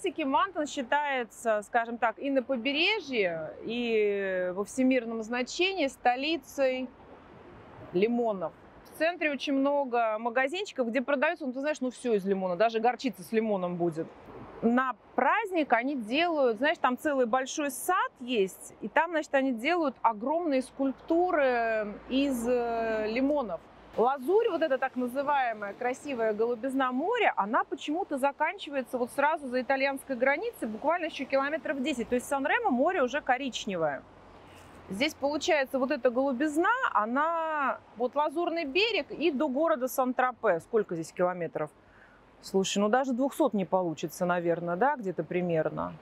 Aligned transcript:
классики 0.00 0.22
Мантон 0.22 0.66
считается, 0.66 1.60
скажем 1.62 1.98
так, 1.98 2.18
и 2.18 2.30
на 2.30 2.42
побережье, 2.42 3.50
и 3.64 4.50
во 4.54 4.64
всемирном 4.64 5.22
значении 5.22 5.88
столицей 5.88 6.88
лимонов. 7.92 8.52
В 8.84 8.98
центре 8.98 9.30
очень 9.30 9.52
много 9.52 10.16
магазинчиков, 10.18 10.88
где 10.88 11.02
продаются, 11.02 11.46
ну 11.46 11.52
ты 11.52 11.60
знаешь, 11.60 11.80
ну 11.80 11.90
все 11.90 12.14
из 12.14 12.24
лимона, 12.24 12.56
даже 12.56 12.80
горчица 12.80 13.22
с 13.22 13.32
лимоном 13.32 13.76
будет. 13.76 14.06
На 14.62 14.94
праздник 15.16 15.72
они 15.74 15.96
делают, 15.96 16.58
знаешь, 16.58 16.78
там 16.78 16.96
целый 16.96 17.26
большой 17.26 17.70
сад 17.70 18.10
есть, 18.20 18.74
и 18.80 18.88
там, 18.88 19.10
значит, 19.10 19.34
они 19.34 19.52
делают 19.52 19.96
огромные 20.00 20.62
скульптуры 20.62 21.94
из 22.08 22.46
э, 22.48 23.06
лимонов. 23.08 23.60
Лазурь, 23.96 24.48
вот 24.50 24.62
эта 24.62 24.78
так 24.78 24.94
называемая 24.94 25.74
красивая 25.74 26.32
голубизна 26.32 26.92
моря, 26.92 27.32
она 27.36 27.64
почему-то 27.64 28.18
заканчивается 28.18 28.98
вот 28.98 29.10
сразу 29.10 29.48
за 29.48 29.60
итальянской 29.60 30.14
границей, 30.14 30.68
буквально 30.68 31.06
еще 31.06 31.24
километров 31.24 31.82
10. 31.82 32.08
То 32.08 32.14
есть 32.14 32.28
Сан-Ремо 32.28 32.70
море 32.70 33.02
уже 33.02 33.20
коричневое. 33.20 34.02
Здесь 34.90 35.14
получается 35.14 35.78
вот 35.80 35.90
эта 35.90 36.10
голубизна, 36.10 36.70
она 36.92 37.78
вот 37.96 38.14
лазурный 38.14 38.64
берег 38.64 39.10
и 39.10 39.32
до 39.32 39.48
города 39.48 39.88
Сан-Тропе. 39.88 40.60
Сколько 40.60 40.94
здесь 40.94 41.12
километров? 41.12 41.70
Слушай, 42.42 42.78
ну 42.78 42.88
даже 42.88 43.12
200 43.12 43.56
не 43.56 43.64
получится, 43.64 44.24
наверное, 44.24 44.76
да, 44.76 44.96
где-то 44.96 45.24
примерно. 45.24 45.94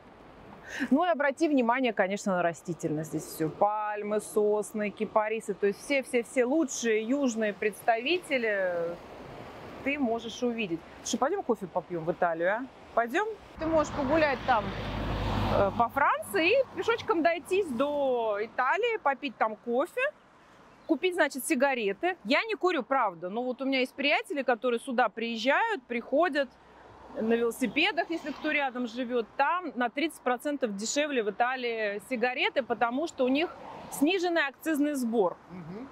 Ну 0.91 1.05
и 1.05 1.08
обрати 1.08 1.48
внимание, 1.48 1.92
конечно, 1.92 2.36
на 2.36 2.42
растительность. 2.42 3.11
Здесь 3.11 3.24
все 3.24 3.48
пальмы, 3.48 4.20
сосны, 4.20 4.91
кипарисы. 4.91 5.55
То 5.55 5.66
есть 5.66 5.80
все-все-все 5.84 6.44
лучшие 6.44 7.02
южные 7.02 7.52
представители 7.52 8.97
ты 9.84 9.98
можешь 9.98 10.42
увидеть. 10.42 10.80
Слушай, 11.02 11.19
пойдем 11.19 11.42
кофе 11.42 11.66
попьем 11.66 12.05
в 12.05 12.12
Италию, 12.12 12.52
а? 12.52 12.66
Пойдем? 12.94 13.27
Ты 13.58 13.66
можешь 13.66 13.92
погулять 13.92 14.38
там 14.47 14.64
э, 15.56 15.70
по 15.78 15.88
Франции 15.88 16.60
и 16.60 16.77
пешочком 16.77 17.22
дойтись 17.22 17.69
до 17.69 18.38
Италии, 18.41 18.98
попить 18.98 19.36
там 19.36 19.56
кофе, 19.56 20.00
купить, 20.86 21.14
значит, 21.14 21.47
сигареты. 21.47 22.16
Я 22.25 22.42
не 22.44 22.55
курю, 22.55 22.82
правда, 22.82 23.28
но 23.30 23.42
вот 23.42 23.62
у 23.62 23.64
меня 23.64 23.80
есть 23.80 23.94
приятели, 23.94 24.42
которые 24.42 24.80
сюда 24.80 25.08
приезжают, 25.08 25.82
приходят, 25.84 26.48
на 27.14 27.34
велосипедах, 27.34 28.11
если 28.11 28.31
кто 28.31 28.51
рядом 28.51 28.87
живет, 28.87 29.27
там 29.37 29.73
на 29.75 29.87
30% 29.87 30.69
дешевле 30.73 31.23
в 31.23 31.31
Италии 31.31 32.00
сигареты, 32.09 32.62
потому 32.62 33.06
что 33.06 33.25
у 33.25 33.28
них 33.28 33.55
сниженный 33.91 34.47
акцизный 34.47 34.95
сбор. 34.95 35.37
Угу. 35.50 35.87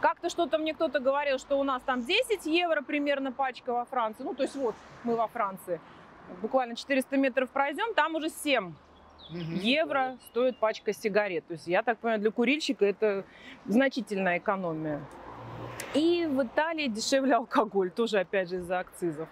Как-то 0.00 0.28
что-то 0.28 0.58
мне 0.58 0.74
кто-то 0.74 0.98
говорил, 0.98 1.38
что 1.38 1.58
у 1.58 1.62
нас 1.62 1.82
там 1.82 2.04
10 2.04 2.46
евро 2.46 2.82
примерно 2.82 3.30
пачка 3.30 3.72
во 3.72 3.84
Франции. 3.84 4.24
Ну, 4.24 4.34
то 4.34 4.42
есть 4.42 4.56
вот 4.56 4.74
мы 5.04 5.14
во 5.14 5.28
Франции. 5.28 5.80
Буквально 6.40 6.74
400 6.74 7.16
метров 7.16 7.50
пройдем, 7.50 7.94
там 7.94 8.14
уже 8.14 8.28
7 8.30 8.74
угу. 9.30 9.36
евро 9.36 10.18
стоит 10.30 10.56
пачка 10.58 10.92
сигарет. 10.92 11.46
То 11.46 11.52
есть 11.54 11.66
я 11.66 11.82
так 11.82 11.98
понимаю, 11.98 12.20
для 12.20 12.30
курильщика 12.30 12.84
это 12.84 13.24
значительная 13.66 14.38
экономия. 14.38 15.00
И 15.94 16.26
в 16.26 16.42
Италии 16.42 16.88
дешевле 16.88 17.34
алкоголь, 17.34 17.90
тоже 17.90 18.20
опять 18.20 18.48
же 18.48 18.56
из-за 18.56 18.80
акцизов. 18.80 19.28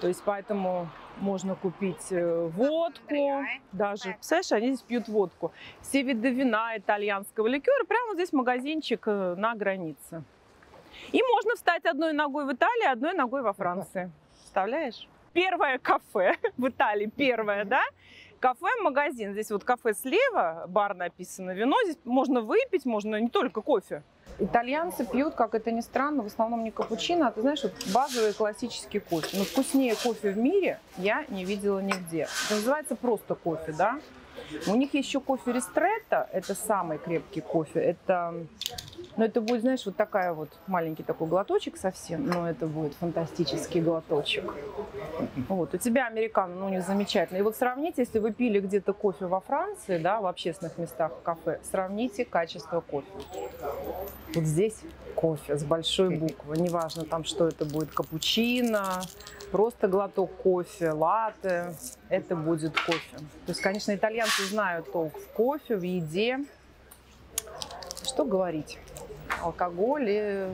То 0.00 0.08
есть 0.08 0.22
поэтому 0.24 0.88
можно 1.18 1.54
купить 1.54 2.10
э, 2.10 2.50
водку, 2.54 3.44
даже, 3.72 4.12
представляешь, 4.12 4.52
они 4.52 4.74
здесь 4.74 4.82
пьют 4.82 5.08
водку. 5.08 5.52
Все 5.80 6.02
виды 6.02 6.30
вина, 6.30 6.76
итальянского 6.76 7.46
ликера, 7.46 7.84
прямо 7.84 8.14
здесь 8.14 8.32
магазинчик 8.32 9.08
э, 9.08 9.34
на 9.36 9.54
границе. 9.54 10.22
И 11.12 11.22
можно 11.22 11.54
встать 11.56 11.86
одной 11.86 12.12
ногой 12.12 12.44
в 12.44 12.52
Италии, 12.52 12.90
одной 12.90 13.14
ногой 13.14 13.42
во 13.42 13.54
Франции. 13.54 14.10
Представляешь? 14.34 15.08
Первое 15.32 15.78
кафе 15.78 16.36
в 16.58 16.68
Италии, 16.68 17.06
первое, 17.06 17.64
да? 17.64 17.82
Кафе, 18.38 18.68
магазин. 18.82 19.32
Здесь 19.32 19.50
вот 19.50 19.64
кафе 19.64 19.94
слева, 19.94 20.66
бар 20.68 20.94
написано, 20.94 21.52
вино. 21.52 21.76
Здесь 21.84 21.98
можно 22.04 22.42
выпить, 22.42 22.84
можно 22.84 23.18
не 23.18 23.30
только 23.30 23.62
кофе. 23.62 24.02
Итальянцы 24.38 25.06
пьют, 25.06 25.34
как 25.34 25.54
это 25.54 25.70
ни 25.70 25.80
странно, 25.80 26.22
в 26.22 26.26
основном 26.26 26.62
не 26.62 26.70
капучино, 26.70 27.28
а 27.28 27.32
ты 27.32 27.40
знаешь, 27.40 27.62
вот 27.62 27.72
базовый 27.92 28.34
классический 28.34 28.98
кофе. 28.98 29.38
Но 29.38 29.44
вкуснее 29.44 29.94
кофе 29.94 30.30
в 30.30 30.36
мире 30.36 30.78
я 30.98 31.24
не 31.28 31.44
видела 31.44 31.80
нигде. 31.80 32.28
Это 32.46 32.56
называется 32.56 32.96
просто 32.96 33.34
кофе, 33.34 33.72
да? 33.72 33.98
У 34.66 34.76
них 34.76 34.94
еще 34.94 35.20
кофе 35.20 35.52
ристретто, 35.52 36.28
это 36.32 36.54
самый 36.54 36.98
крепкий 36.98 37.40
кофе. 37.40 37.80
Это 37.80 38.34
но 39.16 39.24
это 39.24 39.40
будет, 39.40 39.62
знаешь, 39.62 39.86
вот 39.86 39.96
такая 39.96 40.32
вот 40.32 40.50
маленький 40.66 41.02
такой 41.02 41.28
глоточек 41.28 41.76
совсем, 41.76 42.26
но 42.26 42.48
это 42.48 42.66
будет 42.66 42.94
фантастический 42.94 43.80
глоточек. 43.80 44.54
Вот, 45.48 45.74
у 45.74 45.78
тебя 45.78 46.06
американо, 46.06 46.54
ну, 46.54 46.68
не 46.68 46.82
замечательно. 46.82 47.38
И 47.38 47.42
вот 47.42 47.56
сравните, 47.56 48.02
если 48.02 48.18
вы 48.18 48.32
пили 48.32 48.60
где-то 48.60 48.92
кофе 48.92 49.26
во 49.26 49.40
Франции, 49.40 49.98
да, 49.98 50.20
в 50.20 50.26
общественных 50.26 50.76
местах, 50.78 51.12
в 51.12 51.22
кафе, 51.22 51.60
сравните 51.70 52.24
качество 52.24 52.80
кофе. 52.80 53.08
Вот 54.34 54.44
здесь 54.44 54.76
кофе 55.14 55.56
с 55.56 55.64
большой 55.64 56.10
буквы, 56.10 56.58
неважно 56.58 57.04
там, 57.04 57.24
что 57.24 57.48
это 57.48 57.64
будет, 57.64 57.90
капучино, 57.90 59.00
просто 59.50 59.88
глоток 59.88 60.30
кофе, 60.36 60.90
латте, 60.90 61.74
это 62.10 62.36
будет 62.36 62.78
кофе. 62.78 63.16
То 63.16 63.48
есть, 63.48 63.62
конечно, 63.62 63.94
итальянцы 63.94 64.44
знают 64.44 64.92
толк 64.92 65.16
в 65.16 65.32
кофе, 65.32 65.76
в 65.76 65.82
еде. 65.82 66.44
Что 68.02 68.24
говорить? 68.24 68.78
Алкоголь. 69.42 70.06
И 70.08 70.46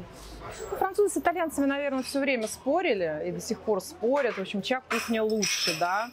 французы 0.78 1.14
с 1.14 1.16
итальянцами, 1.16 1.66
наверное, 1.66 2.02
все 2.02 2.20
время 2.20 2.46
спорили 2.46 3.22
и 3.26 3.32
до 3.32 3.40
сих 3.40 3.60
пор 3.60 3.80
спорят. 3.80 4.36
В 4.36 4.40
общем, 4.40 4.62
чья 4.62 4.80
кухня 4.80 5.22
лучше, 5.22 5.78
да? 5.78 6.10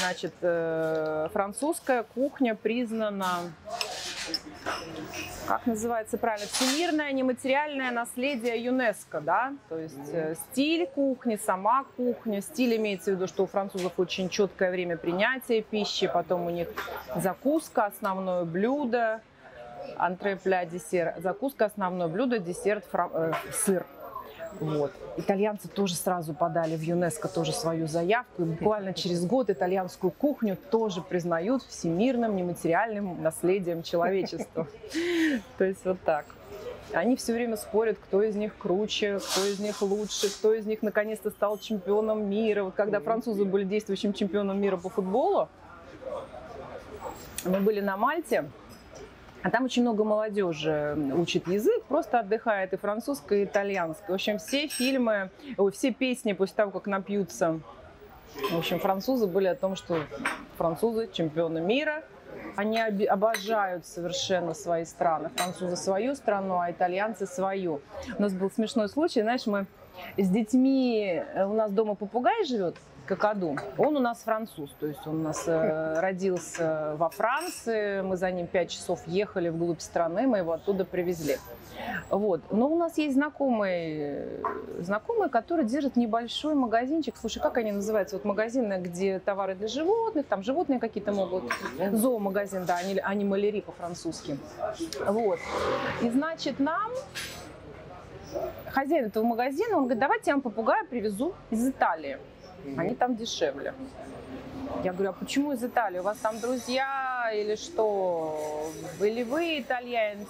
Значит, 0.00 0.34
э, 0.40 1.28
французская 1.32 2.02
кухня 2.02 2.56
признана, 2.56 3.52
как 5.46 5.64
называется 5.66 6.18
правильно, 6.18 6.48
всемирное 6.48 7.12
нематериальное 7.12 7.92
наследие 7.92 8.64
ЮНЕСКО, 8.64 9.20
да? 9.20 9.52
То 9.68 9.78
есть 9.78 10.12
э, 10.12 10.34
стиль 10.34 10.86
кухни, 10.88 11.36
сама 11.36 11.84
кухня. 11.96 12.40
Стиль 12.42 12.76
имеется 12.76 13.12
в 13.12 13.14
виду, 13.14 13.28
что 13.28 13.44
у 13.44 13.46
французов 13.46 13.92
очень 13.98 14.28
четкое 14.28 14.72
время 14.72 14.96
принятия 14.96 15.62
пищи, 15.62 16.10
потом 16.12 16.46
у 16.46 16.50
них 16.50 16.68
закуска, 17.14 17.86
основное 17.86 18.44
блюдо, 18.44 19.20
антре, 19.96 20.36
пля, 20.36 20.64
десерт, 20.64 21.20
закуска, 21.22 21.66
основное 21.66 22.08
блюдо, 22.08 22.38
десерт, 22.38 22.84
фра... 22.84 23.10
э, 23.12 23.32
сыр. 23.52 23.86
Вот. 24.60 24.92
Итальянцы 25.16 25.68
тоже 25.68 25.94
сразу 25.94 26.32
подали 26.34 26.76
в 26.76 26.82
ЮНЕСКО 26.82 27.28
тоже 27.28 27.52
свою 27.52 27.88
заявку. 27.88 28.42
И 28.42 28.44
буквально 28.44 28.94
через 28.94 29.24
год 29.24 29.50
итальянскую 29.50 30.10
кухню 30.10 30.56
тоже 30.70 31.02
признают 31.02 31.62
всемирным 31.62 32.36
нематериальным 32.36 33.22
наследием 33.22 33.82
человечества. 33.82 34.66
То 35.58 35.64
есть 35.64 35.84
вот 35.84 35.98
так. 36.04 36.24
Они 36.92 37.16
все 37.16 37.34
время 37.34 37.56
спорят, 37.56 37.98
кто 37.98 38.22
из 38.22 38.36
них 38.36 38.56
круче, 38.56 39.18
кто 39.18 39.44
из 39.44 39.58
них 39.58 39.82
лучше, 39.82 40.30
кто 40.30 40.54
из 40.54 40.66
них 40.66 40.82
наконец-то 40.82 41.30
стал 41.30 41.58
чемпионом 41.58 42.30
мира. 42.30 42.62
Вот 42.62 42.74
когда 42.74 43.00
французы 43.00 43.44
были 43.44 43.64
действующим 43.64 44.12
чемпионом 44.12 44.60
мира 44.60 44.76
по 44.76 44.88
футболу, 44.88 45.48
мы 47.44 47.60
были 47.60 47.80
на 47.80 47.96
Мальте, 47.96 48.48
а 49.46 49.50
там 49.50 49.64
очень 49.64 49.82
много 49.82 50.02
молодежи 50.02 50.98
учит 51.14 51.46
язык, 51.46 51.84
просто 51.84 52.18
отдыхает 52.18 52.72
и 52.72 52.76
французское, 52.76 53.42
и 53.42 53.44
итальянское. 53.44 54.10
В 54.10 54.14
общем, 54.14 54.38
все 54.38 54.66
фильмы, 54.66 55.30
все 55.72 55.92
песни 55.92 56.32
после 56.32 56.56
того, 56.56 56.72
как 56.72 56.88
напьются, 56.88 57.60
в 58.50 58.58
общем, 58.58 58.80
французы 58.80 59.28
были 59.28 59.46
о 59.46 59.54
том, 59.54 59.76
что 59.76 60.00
французы 60.58 61.08
чемпионы 61.12 61.60
мира, 61.60 62.02
они 62.56 62.80
обожают 62.80 63.86
совершенно 63.86 64.52
свои 64.52 64.84
страны. 64.84 65.30
Французы 65.36 65.76
свою 65.76 66.16
страну, 66.16 66.58
а 66.58 66.72
итальянцы 66.72 67.24
свою. 67.24 67.80
У 68.18 68.22
нас 68.22 68.32
был 68.32 68.50
смешной 68.50 68.88
случай, 68.88 69.22
знаешь, 69.22 69.46
мы 69.46 69.66
с 70.16 70.28
детьми, 70.28 71.22
у 71.36 71.52
нас 71.52 71.70
дома 71.70 71.94
попугай 71.94 72.44
живет, 72.46 72.74
Какаду. 73.06 73.56
Он 73.78 73.96
у 73.96 74.00
нас 74.00 74.18
француз, 74.22 74.74
то 74.80 74.86
есть 74.86 75.06
он 75.06 75.20
у 75.20 75.22
нас 75.22 75.44
э, 75.46 76.00
родился 76.00 76.94
во 76.96 77.08
Франции, 77.08 78.02
мы 78.02 78.16
за 78.16 78.30
ним 78.30 78.46
пять 78.46 78.70
часов 78.70 79.00
ехали 79.06 79.48
вглубь 79.48 79.80
страны, 79.80 80.26
мы 80.26 80.38
его 80.38 80.52
оттуда 80.52 80.84
привезли. 80.84 81.38
Вот. 82.10 82.40
Но 82.50 82.68
у 82.68 82.76
нас 82.76 82.98
есть 82.98 83.14
знакомые, 83.14 84.40
знакомые, 84.78 85.28
которые 85.30 85.66
держат 85.66 85.96
небольшой 85.96 86.54
магазинчик. 86.54 87.14
Слушай, 87.16 87.40
как 87.40 87.56
они 87.58 87.72
называются? 87.72 88.16
Вот 88.16 88.24
магазины, 88.24 88.80
где 88.80 89.18
товары 89.18 89.54
для 89.54 89.68
животных, 89.68 90.26
там 90.26 90.42
животные 90.42 90.80
какие-то 90.80 91.12
могут. 91.12 91.44
Зоомагазин, 91.92 92.64
да, 92.64 92.76
они, 92.76 92.98
они 92.98 93.24
малери 93.24 93.60
по-французски. 93.60 94.38
Вот. 95.06 95.38
И 96.02 96.10
значит, 96.10 96.58
нам 96.58 96.90
хозяин 98.70 99.06
этого 99.06 99.24
магазина, 99.24 99.76
он 99.76 99.84
говорит, 99.84 100.00
давайте 100.00 100.30
я 100.30 100.34
вам 100.34 100.42
попугая 100.42 100.84
привезу 100.84 101.34
из 101.50 101.66
Италии. 101.66 102.18
Они 102.76 102.94
там 102.94 103.16
дешевле. 103.16 103.74
Я 104.84 104.92
говорю, 104.92 105.10
а 105.10 105.12
почему 105.12 105.52
из 105.52 105.64
Италии? 105.64 105.98
У 105.98 106.02
вас 106.02 106.18
там 106.18 106.38
друзья 106.40 107.30
или 107.34 107.56
что? 107.56 108.70
Или 109.00 109.22
вы 109.22 109.60
итальянец? 109.60 110.28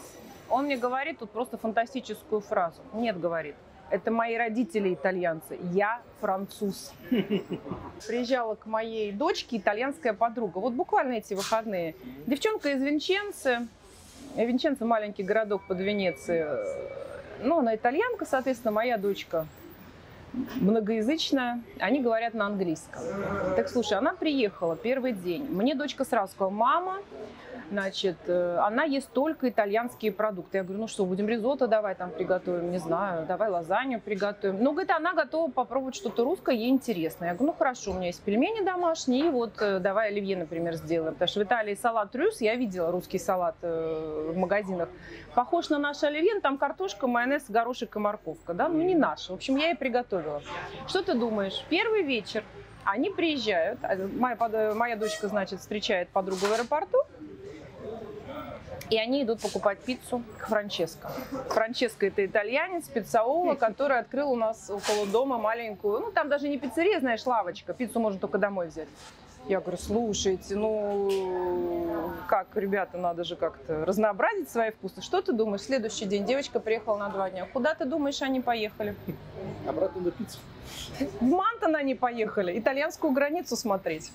Он 0.49 0.67
мне 0.67 0.77
говорит 0.77 1.19
тут 1.19 1.31
просто 1.31 1.59
фантастическую 1.59 2.41
фразу. 2.41 2.81
Нет, 2.93 3.19
говорит, 3.19 3.56
Это 3.91 4.11
мои 4.11 4.37
родители 4.37 4.94
итальянцы. 4.94 5.59
Я 5.73 6.00
француз. 6.21 6.93
Приезжала 8.06 8.56
к 8.56 8.67
моей 8.67 9.12
дочке 9.12 9.59
итальянская 9.59 10.12
подруга. 10.12 10.59
Вот 10.59 10.73
буквально 10.73 11.15
эти 11.15 11.35
выходные. 11.35 11.94
Девчонка 12.27 12.71
из 12.71 12.82
Винченцы. 12.82 13.67
Винченцо 14.37 14.85
маленький 14.85 15.23
городок 15.23 15.67
под 15.67 15.79
Венецией. 15.79 16.47
Ну, 17.43 17.59
она 17.59 17.77
итальянка, 17.77 18.27
соответственно, 18.27 18.73
моя 18.73 18.99
дочка 18.99 19.47
многоязычная, 20.56 21.62
они 21.79 22.00
говорят 22.00 22.35
на 22.35 22.47
английском. 22.47 23.03
Так 23.56 23.69
слушай, 23.69 23.99
она 23.99 24.15
приехала 24.15 24.77
первый 24.77 25.12
день. 25.12 25.47
Мне 25.50 25.75
дочка 25.75 26.05
сразу 26.05 26.33
сказала, 26.33 26.50
мама, 26.50 26.99
значит, 27.71 28.17
э, 28.27 28.59
она 28.59 28.85
ест 28.85 29.11
только 29.12 29.49
итальянские 29.49 30.12
продукты. 30.12 30.59
Я 30.59 30.65
говорю, 30.65 30.81
ну 30.81 30.88
что, 30.88 31.05
будем 31.05 31.29
ризотто 31.29 31.67
давай 31.67 31.94
там 31.94 32.11
приготовим, 32.11 32.71
не 32.71 32.79
знаю, 32.79 33.27
давай 33.27 33.50
лазанью 33.50 34.00
приготовим. 34.00 34.62
Ну, 34.62 34.73
говорит, 34.73 34.91
она 34.91 35.15
готова 35.15 35.50
попробовать 35.50 35.94
что-то 35.94 36.25
русское, 36.25 36.55
ей 36.55 36.71
интересно. 36.71 37.27
Я 37.27 37.35
говорю, 37.35 37.53
ну 37.53 37.59
хорошо, 37.59 37.93
у 37.93 37.94
меня 37.94 38.09
есть 38.09 38.23
пельмени 38.23 38.65
домашние, 38.65 39.27
и 39.27 39.31
вот 39.31 39.61
э, 39.61 39.79
давай 39.79 40.09
оливье, 40.09 40.37
например, 40.37 40.75
сделаем. 40.75 41.15
Потому 41.15 41.29
что 41.29 41.41
в 41.41 41.44
Италии 41.44 41.75
салат 41.75 42.15
рюс, 42.15 42.41
я 42.41 42.55
видела 42.55 42.91
русский 42.91 43.19
салат 43.19 43.56
э, 43.62 44.32
в 44.32 44.37
магазинах, 44.37 44.89
похож 45.37 45.69
на 45.69 45.79
наш 45.79 46.03
оливье, 46.03 46.41
там 46.41 46.56
картошка, 46.56 47.06
майонез, 47.06 47.44
горошек 47.50 47.94
и 47.94 47.99
морковка, 47.99 48.55
да, 48.55 48.69
ну 48.69 48.81
не 48.83 48.94
наш. 48.94 49.29
В 49.29 49.35
общем, 49.35 49.56
я 49.56 49.71
и 49.71 49.75
приготовила. 49.75 50.43
Что 50.88 51.03
ты 51.03 51.12
думаешь? 51.12 51.62
Первый 51.69 52.03
вечер 52.03 52.43
они 52.85 53.11
приезжают, 53.11 53.79
а, 53.83 53.97
моя, 54.19 54.75
моя 54.75 54.97
дочка, 54.97 55.29
значит, 55.29 55.61
встречает 55.61 56.09
подругу 56.09 56.47
в 56.47 56.53
аэропорту, 56.53 56.99
и 58.88 58.97
они 58.97 59.25
идут 59.25 59.43
покупать 59.43 59.79
пиццу 59.81 60.23
к 60.38 60.47
Франческо. 60.47 61.11
Франческо 61.50 62.06
это 62.06 62.25
итальянец, 62.25 62.89
пиццаола, 62.89 63.56
который 63.56 63.99
открыл 63.99 64.31
у 64.32 64.37
нас 64.37 64.71
около 64.71 65.05
дома 65.06 65.37
маленькую, 65.37 66.00
ну 66.00 66.12
там 66.12 66.31
даже 66.31 66.49
не 66.49 66.59
пиццерия, 66.59 66.99
знаешь, 67.00 67.27
лавочка, 67.27 67.75
пиццу 67.75 68.00
можно 68.00 68.19
только 68.19 68.39
домой 68.39 68.69
взять. 68.69 68.89
Я 69.48 69.60
говорю, 69.60 69.78
слушайте, 69.78 70.56
ну 70.56 71.08
как, 72.26 72.48
ребята, 72.56 72.98
надо 72.98 73.22
же 73.22 73.37
как-то 73.37 73.84
разнообразить 73.84 74.50
свои 74.50 74.72
вкусы. 74.72 75.00
Что 75.00 75.22
ты 75.22 75.32
думаешь? 75.32 75.62
Следующий 75.62 76.04
день 76.04 76.25
девочка 76.25 76.58
приехала 76.58 76.96
на 76.96 77.08
два 77.10 77.31
дня. 77.31 77.46
Куда 77.52 77.75
ты 77.75 77.84
думаешь, 77.84 78.20
они 78.22 78.40
поехали? 78.40 78.96
Обратно 79.69 80.00
на 80.02 80.10
пиццу. 80.10 80.38
В 81.20 81.25
Мантон 81.25 81.76
они 81.76 81.94
поехали, 81.94 82.58
итальянскую 82.58 83.12
границу 83.12 83.54
смотреть. 83.56 84.10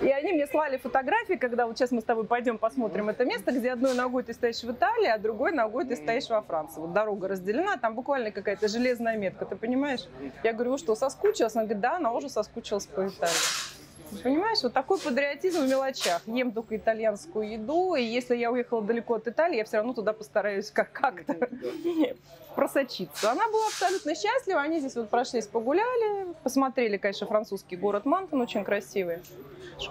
И 0.00 0.08
они 0.08 0.32
мне 0.32 0.46
слали 0.46 0.76
фотографии, 0.76 1.34
когда 1.34 1.66
вот 1.66 1.76
сейчас 1.76 1.90
мы 1.90 2.00
с 2.00 2.04
тобой 2.04 2.24
пойдем 2.24 2.58
посмотрим 2.58 3.08
это 3.08 3.24
место, 3.24 3.50
где 3.50 3.72
одной 3.72 3.94
ногой 3.94 4.22
ты 4.22 4.32
стоишь 4.32 4.62
в 4.62 4.70
Италии, 4.70 5.08
а 5.08 5.18
другой 5.18 5.50
ногой 5.50 5.86
ты 5.86 5.96
стоишь 5.96 6.28
во 6.28 6.40
Франции. 6.42 6.80
Вот 6.80 6.92
дорога 6.92 7.26
разделена, 7.26 7.76
там 7.78 7.94
буквально 7.96 8.30
какая-то 8.30 8.68
железная 8.68 9.16
метка, 9.16 9.44
ты 9.44 9.56
понимаешь? 9.56 10.06
Я 10.44 10.52
говорю, 10.52 10.78
что, 10.78 10.94
соскучилась? 10.94 11.56
Она 11.56 11.64
говорит, 11.64 11.80
да, 11.80 11.96
она 11.96 12.12
уже 12.12 12.28
соскучилась 12.28 12.86
по 12.86 13.08
Италии. 13.08 13.73
Понимаешь, 14.22 14.62
вот 14.62 14.72
такой 14.72 14.98
патриотизм 14.98 15.64
в 15.64 15.68
мелочах. 15.68 16.22
Ем 16.26 16.52
только 16.52 16.76
итальянскую 16.76 17.50
еду, 17.50 17.94
и 17.94 18.02
если 18.02 18.36
я 18.36 18.50
уехала 18.50 18.82
далеко 18.82 19.14
от 19.14 19.28
Италии, 19.28 19.56
я 19.56 19.64
все 19.64 19.78
равно 19.78 19.92
туда 19.92 20.12
постараюсь 20.12 20.70
как- 20.70 20.92
как-то 20.92 21.34
просочиться. 22.54 23.30
Она 23.32 23.46
была 23.48 23.66
абсолютно 23.66 24.14
счастлива, 24.14 24.60
они 24.60 24.80
здесь 24.80 24.94
вот 24.96 25.10
прошлись, 25.10 25.46
погуляли, 25.46 26.34
посмотрели, 26.42 26.96
конечно, 26.96 27.26
французский 27.26 27.76
город 27.76 28.04
Мантон, 28.06 28.40
очень 28.40 28.64
красивый, 28.64 29.18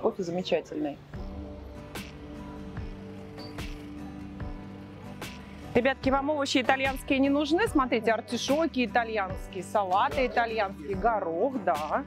кофе 0.02 0.24
замечательный. 0.24 0.98
Ребятки, 5.76 6.10
вам 6.12 6.30
овощи 6.30 6.62
итальянские 6.62 7.18
не 7.18 7.30
нужны? 7.30 7.68
Смотрите, 7.68 8.12
артишоки 8.12 8.86
итальянские, 8.86 9.64
салаты 9.64 10.28
итальянские, 10.28 10.96
горох, 10.96 11.56
да. 11.64 12.04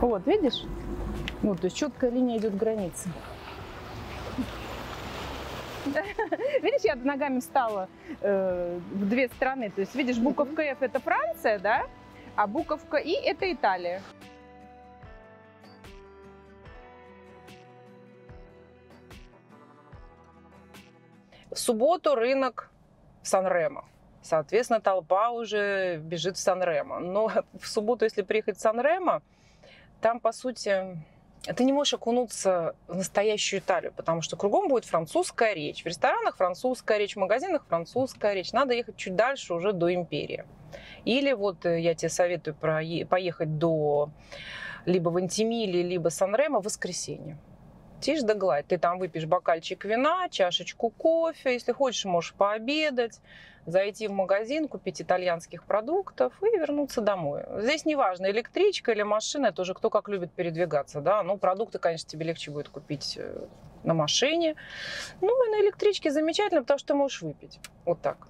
Вот, 0.00 0.26
видишь? 0.26 0.64
Вот, 1.42 1.60
то 1.60 1.66
есть 1.66 1.76
четкая 1.76 2.10
линия 2.10 2.38
идет 2.38 2.56
границы. 2.56 3.10
Видишь, 6.62 6.82
я 6.84 6.94
ногами 6.94 7.40
встала 7.40 7.88
э, 8.20 8.78
в 8.92 9.08
две 9.08 9.28
страны. 9.28 9.70
То 9.70 9.80
есть, 9.80 9.94
видишь, 9.94 10.18
буковка 10.18 10.62
F 10.62 10.82
это 10.82 11.00
Франция, 11.00 11.58
да? 11.58 11.86
А 12.36 12.46
буковка 12.46 12.96
И 12.98 13.12
это 13.12 13.50
Италия. 13.52 14.02
В 21.50 21.58
субботу 21.58 22.14
рынок 22.14 22.70
Сан-Ремо. 23.22 23.84
Соответственно, 24.22 24.80
толпа 24.80 25.30
уже 25.30 25.96
бежит 25.98 26.36
в 26.36 26.40
Сан-Ремо. 26.40 27.00
Но 27.00 27.30
в 27.60 27.66
субботу, 27.66 28.04
если 28.04 28.22
приехать 28.22 28.58
в 28.58 28.60
Сан-Ремо, 28.60 29.22
там, 30.00 30.20
по 30.20 30.32
сути, 30.32 30.98
ты 31.42 31.64
не 31.64 31.72
можешь 31.72 31.94
окунуться 31.94 32.74
в 32.86 32.96
настоящую 32.96 33.60
Италию, 33.60 33.92
потому 33.96 34.22
что 34.22 34.36
кругом 34.36 34.68
будет 34.68 34.84
французская 34.84 35.54
речь. 35.54 35.82
В 35.82 35.86
ресторанах 35.86 36.36
французская 36.36 36.98
речь, 36.98 37.16
в 37.16 37.18
магазинах 37.18 37.64
французская 37.66 38.34
речь. 38.34 38.52
Надо 38.52 38.74
ехать 38.74 38.96
чуть 38.96 39.16
дальше 39.16 39.54
уже 39.54 39.72
до 39.72 39.92
империи. 39.92 40.44
Или 41.04 41.32
вот 41.32 41.64
э, 41.64 41.80
я 41.80 41.94
тебе 41.94 42.10
советую 42.10 42.56
поехать 42.56 43.58
до 43.58 44.10
либо 44.86 45.08
Вантимили, 45.10 45.82
либо 45.82 46.08
Сан-Ремо 46.08 46.60
в 46.60 46.64
воскресенье. 46.64 47.38
Тишь 48.00 48.22
да 48.22 48.34
гладь. 48.34 48.66
Ты 48.66 48.78
там 48.78 48.98
выпьешь 48.98 49.26
бокальчик 49.26 49.84
вина, 49.84 50.28
чашечку 50.30 50.90
кофе. 50.90 51.52
Если 51.54 51.72
хочешь, 51.72 52.04
можешь 52.04 52.34
пообедать 52.34 53.20
зайти 53.66 54.08
в 54.08 54.12
магазин, 54.12 54.68
купить 54.68 55.02
итальянских 55.02 55.64
продуктов 55.64 56.32
и 56.42 56.58
вернуться 56.58 57.00
домой. 57.00 57.44
Здесь 57.58 57.84
не 57.84 57.96
важно, 57.96 58.30
электричка 58.30 58.92
или 58.92 59.02
машина, 59.02 59.46
это 59.46 59.62
уже 59.62 59.74
кто 59.74 59.90
как 59.90 60.08
любит 60.08 60.32
передвигаться, 60.32 61.00
да. 61.00 61.22
Ну, 61.22 61.36
продукты, 61.36 61.78
конечно, 61.78 62.08
тебе 62.08 62.26
легче 62.26 62.50
будет 62.50 62.68
купить 62.68 63.16
э, 63.18 63.46
на 63.84 63.94
машине. 63.94 64.56
Ну, 65.20 65.46
и 65.46 65.50
на 65.50 65.60
электричке 65.64 66.10
замечательно, 66.10 66.62
потому 66.62 66.78
что 66.78 66.88
ты 66.88 66.94
можешь 66.94 67.22
выпить. 67.22 67.60
Вот 67.84 68.00
так. 68.00 68.28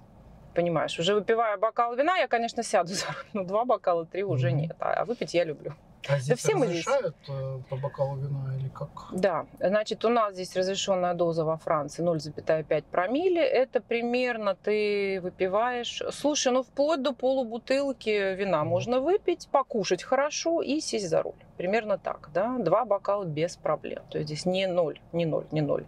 Понимаешь, 0.53 0.99
уже 0.99 1.15
выпивая 1.15 1.57
бокал 1.57 1.95
вина, 1.95 2.17
я, 2.17 2.27
конечно, 2.27 2.61
сяду 2.61 2.93
за 2.93 3.05
руль, 3.07 3.25
но 3.33 3.43
два 3.43 3.63
бокала, 3.63 4.05
три 4.05 4.23
уже 4.23 4.51
нет. 4.51 4.75
А 4.79 5.05
выпить 5.05 5.33
я 5.33 5.45
люблю. 5.45 5.73
А 6.07 6.17
здесь 6.19 6.27
да 6.27 6.35
все 6.35 6.53
разрешают 6.53 7.15
здесь... 7.23 7.35
Э, 7.35 7.59
по 7.69 7.75
бокалу 7.75 8.17
вина 8.17 8.55
или 8.57 8.69
как? 8.69 8.89
Да, 9.11 9.45
значит, 9.59 10.03
у 10.05 10.09
нас 10.09 10.33
здесь 10.33 10.55
разрешенная 10.55 11.13
доза 11.13 11.45
во 11.45 11.57
Франции 11.57 12.03
0,5 12.03 12.83
промилле. 12.91 13.41
Это 13.41 13.81
примерно 13.81 14.55
ты 14.55 15.19
выпиваешь... 15.21 16.01
Слушай, 16.11 16.53
ну 16.53 16.63
вплоть 16.63 17.01
до 17.01 17.13
полубутылки 17.13 18.35
вина 18.35 18.63
можно 18.63 18.99
выпить, 18.99 19.47
покушать 19.51 20.03
хорошо 20.03 20.61
и 20.61 20.79
сесть 20.79 21.09
за 21.09 21.21
руль. 21.21 21.33
Примерно 21.57 21.97
так, 21.97 22.29
да? 22.33 22.57
Два 22.57 22.85
бокала 22.85 23.23
без 23.23 23.55
проблем. 23.55 24.01
То 24.09 24.17
есть 24.17 24.29
здесь 24.29 24.45
не 24.45 24.67
ноль, 24.67 24.99
не 25.11 25.25
ноль, 25.25 25.45
не 25.51 25.61
ноль. 25.61 25.85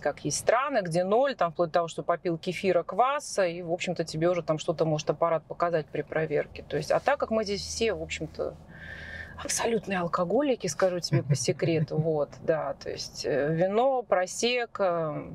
Как 0.00 0.24
есть 0.24 0.38
страны, 0.38 0.82
где 0.82 1.02
ноль, 1.02 1.34
там 1.34 1.50
вплоть 1.50 1.70
до 1.70 1.74
того, 1.74 1.88
что 1.88 2.02
попил 2.02 2.36
кефира, 2.38 2.82
кваса, 2.82 3.46
и, 3.46 3.62
в 3.62 3.72
общем-то, 3.72 4.04
тебе 4.04 4.28
уже 4.28 4.42
там 4.42 4.58
что-то 4.58 4.84
может 4.84 5.08
аппарат 5.10 5.42
показать 5.44 5.86
при 5.86 6.02
проверке. 6.02 6.62
То 6.68 6.76
есть, 6.76 6.90
а 6.90 7.00
так 7.00 7.18
как 7.18 7.30
мы 7.30 7.42
здесь 7.44 7.62
все, 7.62 7.94
в 7.94 8.02
общем-то, 8.02 8.54
абсолютные 9.42 10.00
алкоголики, 10.00 10.66
скажу 10.66 11.00
тебе 11.00 11.22
по 11.22 11.34
секрету. 11.34 11.96
Вот, 11.96 12.30
да, 12.42 12.74
то 12.74 12.90
есть 12.90 13.24
э, 13.24 13.54
вино, 13.54 14.02
просек. 14.02 14.78
Э, 14.80 15.30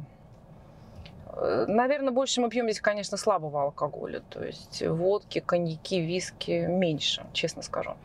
наверное, 1.68 2.12
больше 2.12 2.42
мы 2.42 2.50
пьем 2.50 2.66
здесь, 2.66 2.82
конечно, 2.82 3.18
слабого 3.18 3.64
алкоголя. 3.64 4.22
То 4.30 4.44
есть 4.44 4.86
водки, 4.86 5.40
коньяки, 5.40 6.02
виски 6.02 6.66
меньше, 6.68 7.26
честно 7.34 7.62
скажу. 7.62 7.96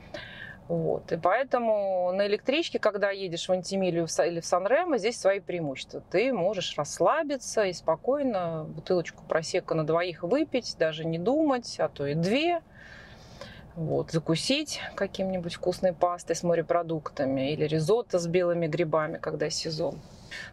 Вот. 0.68 1.12
И 1.12 1.18
поэтому 1.18 2.10
на 2.12 2.26
электричке, 2.26 2.78
когда 2.78 3.10
едешь 3.10 3.48
в 3.48 3.52
Антимилию 3.52 4.06
или 4.24 4.40
в 4.40 4.46
Сан-Ремо, 4.46 4.96
здесь 4.96 5.20
свои 5.20 5.40
преимущества. 5.40 6.02
Ты 6.10 6.32
можешь 6.32 6.76
расслабиться 6.78 7.64
и 7.64 7.72
спокойно 7.74 8.64
бутылочку 8.64 9.24
просека 9.24 9.74
на 9.74 9.84
двоих 9.84 10.22
выпить, 10.22 10.76
даже 10.78 11.04
не 11.04 11.18
думать, 11.18 11.76
а 11.78 11.88
то 11.88 12.06
и 12.06 12.14
две– 12.14 12.62
вот, 13.76 14.12
закусить 14.12 14.80
каким-нибудь 14.94 15.54
вкусной 15.54 15.92
пастой 15.92 16.36
с 16.36 16.42
морепродуктами 16.42 17.52
или 17.52 17.64
ризотто 17.64 18.18
с 18.18 18.26
белыми 18.26 18.66
грибами, 18.66 19.18
когда 19.18 19.50
сезон. 19.50 20.00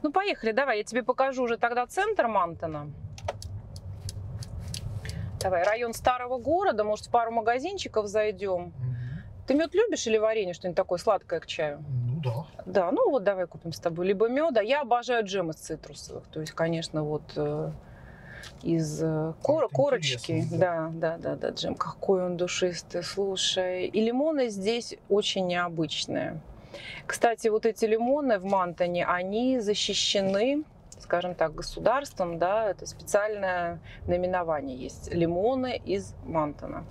Ну, 0.01 0.11
поехали, 0.11 0.51
давай, 0.51 0.79
я 0.79 0.83
тебе 0.83 1.03
покажу 1.03 1.43
уже 1.43 1.57
тогда 1.57 1.85
центр 1.87 2.27
Мантона. 2.27 2.91
Давай, 5.39 5.63
район 5.63 5.93
старого 5.93 6.37
города, 6.37 6.83
может, 6.83 7.07
в 7.07 7.09
пару 7.09 7.31
магазинчиков 7.31 8.07
зайдем. 8.07 8.67
Угу. 8.67 8.73
Ты 9.47 9.55
мед 9.55 9.73
любишь 9.73 10.05
или 10.05 10.17
варенье, 10.17 10.53
что-нибудь 10.53 10.77
такое 10.77 10.99
сладкое 10.99 11.39
к 11.39 11.47
чаю? 11.47 11.83
Ну 11.89 12.21
да. 12.23 12.63
Да, 12.65 12.91
ну 12.91 13.09
вот 13.09 13.23
давай 13.23 13.47
купим 13.47 13.73
с 13.73 13.79
тобой 13.79 14.05
либо 14.07 14.29
меда. 14.29 14.61
Я 14.61 14.81
обожаю 14.81 15.25
джем 15.25 15.49
из 15.49 15.55
цитрусовых. 15.55 16.27
То 16.27 16.41
есть, 16.41 16.53
конечно, 16.53 17.03
вот 17.03 17.23
э, 17.35 17.71
из 18.63 19.01
э, 19.01 19.33
кор 19.41 19.69
корочки. 19.69 20.45
Да, 20.51 20.91
да, 20.93 21.17
да, 21.17 21.36
да, 21.36 21.50
джем. 21.50 21.75
Какой 21.75 22.25
он 22.25 22.38
душистый, 22.38 23.03
слушай. 23.03 23.86
И 23.86 24.01
лимоны 24.01 24.50
здесь 24.50 24.95
очень 25.10 25.48
необычные. 25.48 26.39
Кстати, 27.05 27.48
вот 27.50 27.65
эти 27.65 27.86
лимоны 27.86 28.39
в 28.39 28.45
Мантоне, 28.45 29.05
они 29.05 29.60
защищены 29.60 30.63
скажем 31.00 31.36
так, 31.36 31.53
государством, 31.55 32.38
да, 32.38 32.69
это 32.69 32.86
специальное 32.86 33.81
наименование 34.07 34.77
есть. 34.77 35.13
Лимоны 35.13 35.81
из 35.83 36.13
Мантона. 36.24 36.86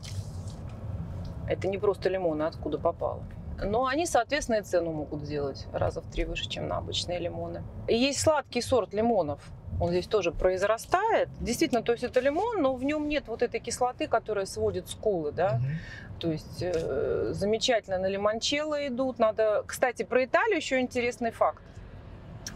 Это 1.48 1.68
не 1.68 1.78
просто 1.78 2.08
лимоны, 2.08 2.42
откуда 2.42 2.78
попало. 2.78 3.22
Но 3.62 3.86
они, 3.86 4.06
соответственно, 4.06 4.56
и 4.56 4.62
цену 4.62 4.92
могут 4.92 5.22
сделать 5.22 5.66
раза 5.72 6.00
в 6.00 6.10
три 6.10 6.24
выше, 6.24 6.48
чем 6.48 6.68
на 6.68 6.78
обычные 6.78 7.18
лимоны. 7.18 7.62
И 7.88 7.96
есть 7.96 8.20
сладкий 8.20 8.62
сорт 8.62 8.94
лимонов. 8.94 9.40
Он 9.80 9.90
здесь 9.90 10.06
тоже 10.06 10.30
произрастает. 10.30 11.28
Действительно, 11.40 11.82
то 11.82 11.92
есть 11.92 12.04
это 12.04 12.20
лимон, 12.20 12.60
но 12.60 12.74
в 12.74 12.84
нем 12.84 13.08
нет 13.08 13.24
вот 13.28 13.42
этой 13.42 13.60
кислоты, 13.60 14.08
которая 14.08 14.44
сводит 14.44 14.88
скулы, 14.88 15.32
да. 15.32 15.54
Мгм. 15.54 15.78
То 16.20 16.30
есть 16.32 16.58
э, 16.60 17.30
замечательно 17.32 17.98
на 17.98 18.06
лимончелло 18.06 18.86
идут. 18.86 19.18
Надо, 19.18 19.64
кстати, 19.66 20.02
про 20.02 20.24
Италию 20.24 20.56
еще 20.56 20.80
интересный 20.80 21.30
факт. 21.30 21.62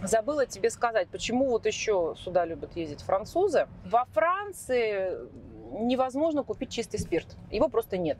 Забыла 0.03 0.45
тебе 0.45 0.71
сказать, 0.71 1.09
почему 1.09 1.47
вот 1.47 1.65
еще 1.65 2.15
сюда 2.19 2.45
любят 2.45 2.77
ездить 2.77 3.01
французы. 3.01 3.69
Во 3.87 4.05
Франции 4.13 5.17
невозможно 5.73 6.43
купить 6.43 6.71
чистый 6.71 6.99
спирт. 6.99 7.37
Его 7.51 7.69
просто 7.69 7.97
нет. 7.97 8.19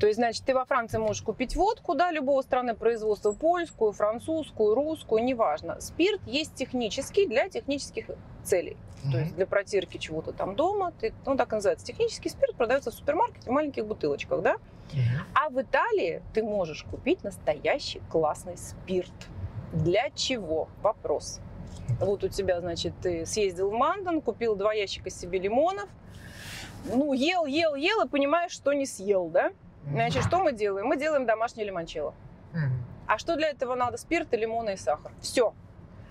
То 0.00 0.06
есть, 0.06 0.18
значит, 0.18 0.44
ты 0.44 0.54
во 0.54 0.64
Франции 0.64 0.98
можешь 0.98 1.22
купить 1.22 1.56
водку, 1.56 1.94
да, 1.94 2.10
любого 2.10 2.42
страны 2.42 2.74
производства, 2.74 3.32
польскую, 3.32 3.92
французскую, 3.92 4.74
русскую, 4.74 5.24
неважно. 5.24 5.80
Спирт 5.80 6.20
есть 6.26 6.54
технический 6.54 7.26
для 7.26 7.48
технических 7.48 8.06
целей. 8.44 8.76
То 9.10 9.18
есть 9.18 9.36
для 9.36 9.46
протирки 9.46 9.98
чего-то 9.98 10.32
там 10.32 10.56
дома. 10.56 10.92
Ты, 11.00 11.14
ну, 11.24 11.36
так 11.36 11.52
и 11.52 11.54
называется. 11.56 11.86
Технический 11.86 12.28
спирт 12.28 12.56
продается 12.56 12.90
в 12.90 12.94
супермаркете 12.94 13.50
в 13.50 13.52
маленьких 13.52 13.86
бутылочках, 13.86 14.42
да? 14.42 14.56
Мгм. 14.92 15.02
А 15.34 15.48
в 15.48 15.60
Италии 15.60 16.22
ты 16.34 16.42
можешь 16.42 16.82
купить 16.84 17.22
настоящий 17.22 18.00
классный 18.10 18.56
спирт. 18.56 19.12
Для 19.72 20.10
чего? 20.10 20.68
Вопрос. 20.82 21.40
Вот 22.00 22.24
у 22.24 22.28
тебя, 22.28 22.60
значит, 22.60 22.94
ты 23.00 23.26
съездил 23.26 23.70
в 23.70 23.72
Мандон, 23.72 24.20
купил 24.20 24.56
два 24.56 24.72
ящика 24.72 25.10
себе 25.10 25.38
лимонов, 25.38 25.88
ну, 26.92 27.12
ел, 27.12 27.46
ел, 27.46 27.74
ел 27.74 28.02
и 28.02 28.08
понимаешь, 28.08 28.52
что 28.52 28.72
не 28.72 28.86
съел, 28.86 29.28
да? 29.28 29.52
Значит, 29.90 30.24
что 30.24 30.40
мы 30.40 30.52
делаем? 30.52 30.86
Мы 30.86 30.96
делаем 30.96 31.26
домашнее 31.26 31.66
лимончелло. 31.66 32.14
А 33.06 33.18
что 33.18 33.36
для 33.36 33.50
этого 33.50 33.74
надо? 33.76 33.98
Спирт, 33.98 34.34
и 34.34 34.36
лимоны 34.36 34.74
и 34.74 34.76
сахар. 34.76 35.12
Все. 35.20 35.54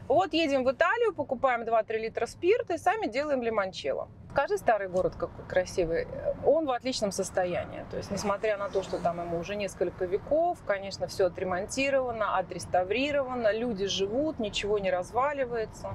Вот 0.08 0.34
едем 0.34 0.64
в 0.64 0.72
Италию, 0.72 1.14
покупаем 1.14 1.64
2-3 1.64 1.98
литра 1.98 2.26
спирта 2.26 2.76
и 2.76 2.78
сами 2.78 3.08
делаем 3.08 3.42
лимончелло. 3.42 4.08
Скажи, 4.32 4.58
старый 4.58 4.88
город 4.88 5.16
какой 5.18 5.46
красивый. 5.46 6.08
Он 6.46 6.66
в 6.66 6.72
отличном 6.72 7.12
состоянии. 7.12 7.86
То 7.90 7.98
есть, 7.98 8.12
несмотря 8.12 8.58
на 8.58 8.70
то, 8.70 8.84
что 8.84 9.00
там 9.00 9.20
ему 9.20 9.40
уже 9.40 9.56
несколько 9.56 10.06
веков, 10.06 10.60
конечно, 10.66 11.08
все 11.08 11.26
отремонтировано, 11.26 12.38
отреставрировано, 12.38 13.52
люди 13.52 13.88
живут, 13.88 14.38
ничего 14.38 14.78
не 14.78 14.92
разваливается. 14.92 15.90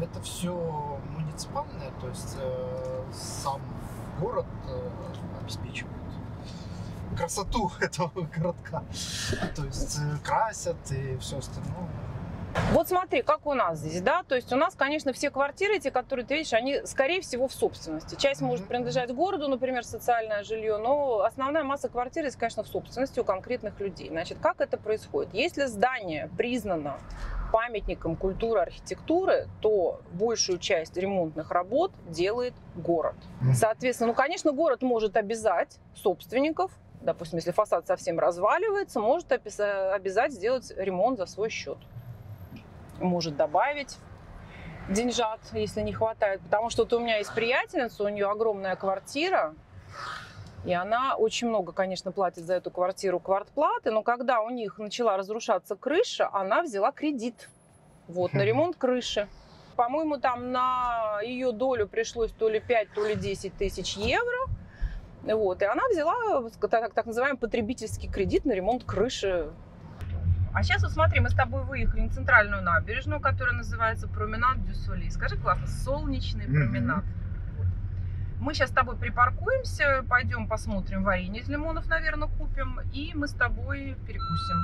Это 0.00 0.20
все 0.22 0.98
муниципальное, 1.10 1.90
то 2.00 2.08
есть 2.08 2.36
э, 2.40 3.02
сам 3.12 3.60
город 4.20 4.46
э, 4.68 4.90
обеспечивает 5.42 5.94
красоту 7.16 7.70
этого 7.80 8.10
городка. 8.36 8.82
То 9.56 9.64
есть 9.64 9.98
э, 9.98 10.24
красят 10.24 10.76
и 10.90 11.16
все 11.18 11.38
остальное. 11.38 11.88
Вот 12.72 12.88
смотри, 12.88 13.22
как 13.22 13.46
у 13.46 13.54
нас 13.54 13.78
здесь, 13.78 14.00
да, 14.00 14.22
то 14.22 14.34
есть 14.34 14.52
у 14.52 14.56
нас, 14.56 14.74
конечно, 14.74 15.12
все 15.12 15.30
квартиры 15.30 15.76
эти, 15.76 15.90
которые 15.90 16.24
ты 16.24 16.38
видишь, 16.38 16.52
они, 16.54 16.80
скорее 16.86 17.20
всего, 17.20 17.46
в 17.46 17.52
собственности. 17.52 18.14
Часть 18.16 18.40
может 18.40 18.60
Мгм. 18.62 18.68
принадлежать 18.68 19.14
городу, 19.14 19.48
например, 19.48 19.84
социальное 19.84 20.42
жилье, 20.44 20.78
но 20.78 21.20
основная 21.20 21.62
масса 21.62 21.88
квартир 21.88 22.24
есть, 22.24 22.36
конечно, 22.36 22.62
в 22.64 22.68
собственности 22.68 23.20
у 23.20 23.24
конкретных 23.24 23.78
людей. 23.80 24.08
Значит, 24.08 24.38
как 24.40 24.60
это 24.60 24.76
происходит? 24.76 25.34
Если 25.34 25.66
здание 25.66 26.30
признано 26.36 26.96
памятником 27.50 28.16
культуры, 28.16 28.60
архитектуры, 28.60 29.48
то 29.60 30.00
большую 30.12 30.58
часть 30.58 30.96
ремонтных 30.96 31.50
работ 31.50 31.92
делает 32.08 32.54
город. 32.76 33.16
Соответственно, 33.54 34.08
ну, 34.08 34.14
конечно, 34.14 34.52
город 34.52 34.82
может 34.82 35.16
обязать 35.16 35.78
собственников, 35.94 36.70
допустим, 37.00 37.36
если 37.36 37.52
фасад 37.52 37.86
совсем 37.86 38.18
разваливается, 38.18 39.00
может 39.00 39.30
обязать 39.32 40.32
сделать 40.32 40.72
ремонт 40.76 41.18
за 41.18 41.26
свой 41.26 41.50
счет. 41.50 41.78
Может 43.00 43.36
добавить 43.36 43.96
деньжат, 44.88 45.40
если 45.52 45.82
не 45.82 45.92
хватает. 45.92 46.40
Потому 46.40 46.70
что 46.70 46.82
вот 46.82 46.92
у 46.92 46.98
меня 46.98 47.18
есть 47.18 47.32
приятельница, 47.34 48.04
у 48.04 48.08
нее 48.08 48.28
огромная 48.28 48.74
квартира, 48.74 49.54
и 50.64 50.72
она 50.72 51.14
очень 51.16 51.48
много, 51.48 51.72
конечно, 51.72 52.12
платит 52.12 52.44
за 52.44 52.54
эту 52.54 52.70
квартиру 52.70 53.20
квартплаты, 53.20 53.90
но 53.90 54.02
когда 54.02 54.40
у 54.40 54.50
них 54.50 54.78
начала 54.78 55.16
разрушаться 55.16 55.76
крыша, 55.76 56.28
она 56.32 56.62
взяла 56.62 56.92
кредит 56.92 57.48
вот, 58.08 58.32
на 58.32 58.40
Хм. 58.40 58.46
ремонт 58.46 58.76
крыши. 58.76 59.28
По-моему, 59.76 60.18
там 60.18 60.50
на 60.50 61.20
ее 61.22 61.52
долю 61.52 61.86
пришлось 61.86 62.32
то 62.32 62.48
ли 62.48 62.58
5, 62.58 62.92
то 62.94 63.06
ли 63.06 63.14
10 63.14 63.54
тысяч 63.56 63.96
евро. 63.96 64.48
Вот, 65.22 65.62
и 65.62 65.64
она 65.64 65.82
взяла 65.90 66.48
так, 66.70 66.92
так 66.92 67.06
называемый 67.06 67.38
потребительский 67.38 68.08
кредит 68.08 68.44
на 68.44 68.52
ремонт 68.52 68.84
крыши. 68.84 69.50
А 70.54 70.62
сейчас 70.62 70.82
вот 70.82 70.90
смотри, 70.92 71.20
мы 71.20 71.28
с 71.28 71.34
тобой 71.34 71.62
выехали 71.64 72.00
на 72.00 72.10
центральную 72.10 72.62
набережную, 72.62 73.20
которая 73.20 73.54
называется 73.54 74.08
Променад 74.08 74.64
Дю 74.64 74.74
Соли. 74.74 75.08
Скажи, 75.10 75.36
классно, 75.36 75.66
солнечный 75.66 76.46
променад. 76.46 77.04
Мы 78.40 78.54
сейчас 78.54 78.70
с 78.70 78.72
тобой 78.72 78.96
припаркуемся, 78.96 80.04
пойдем 80.08 80.46
посмотрим 80.46 81.02
варенье 81.02 81.42
из 81.42 81.48
лимонов, 81.48 81.88
наверное, 81.88 82.28
купим, 82.28 82.80
и 82.92 83.12
мы 83.14 83.26
с 83.26 83.32
тобой 83.32 83.96
перекусим. 84.06 84.56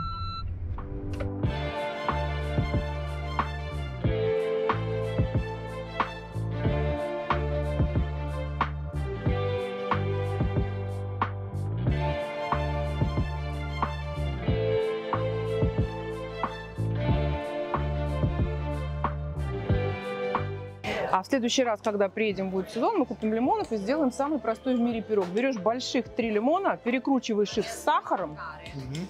А 21.15 21.23
в 21.23 21.29
следующий 21.29 21.63
раз, 21.63 21.79
когда 21.81 22.09
приедем, 22.09 22.51
будет 22.51 22.71
сезон, 22.71 22.99
мы 22.99 23.07
купим 23.07 23.33
лимонов 23.33 23.71
и 23.71 23.77
сделаем 23.77 24.11
самый 24.11 24.41
простой 24.41 24.75
в 24.75 24.81
мире 24.81 25.01
пирог. 25.01 25.29
Берешь 25.29 25.57
больших 25.57 26.09
три 26.09 26.29
лимона, 26.29 26.77
перекручиваешь 26.77 27.57
их 27.57 27.69
с 27.69 27.85
сахаром 27.85 28.37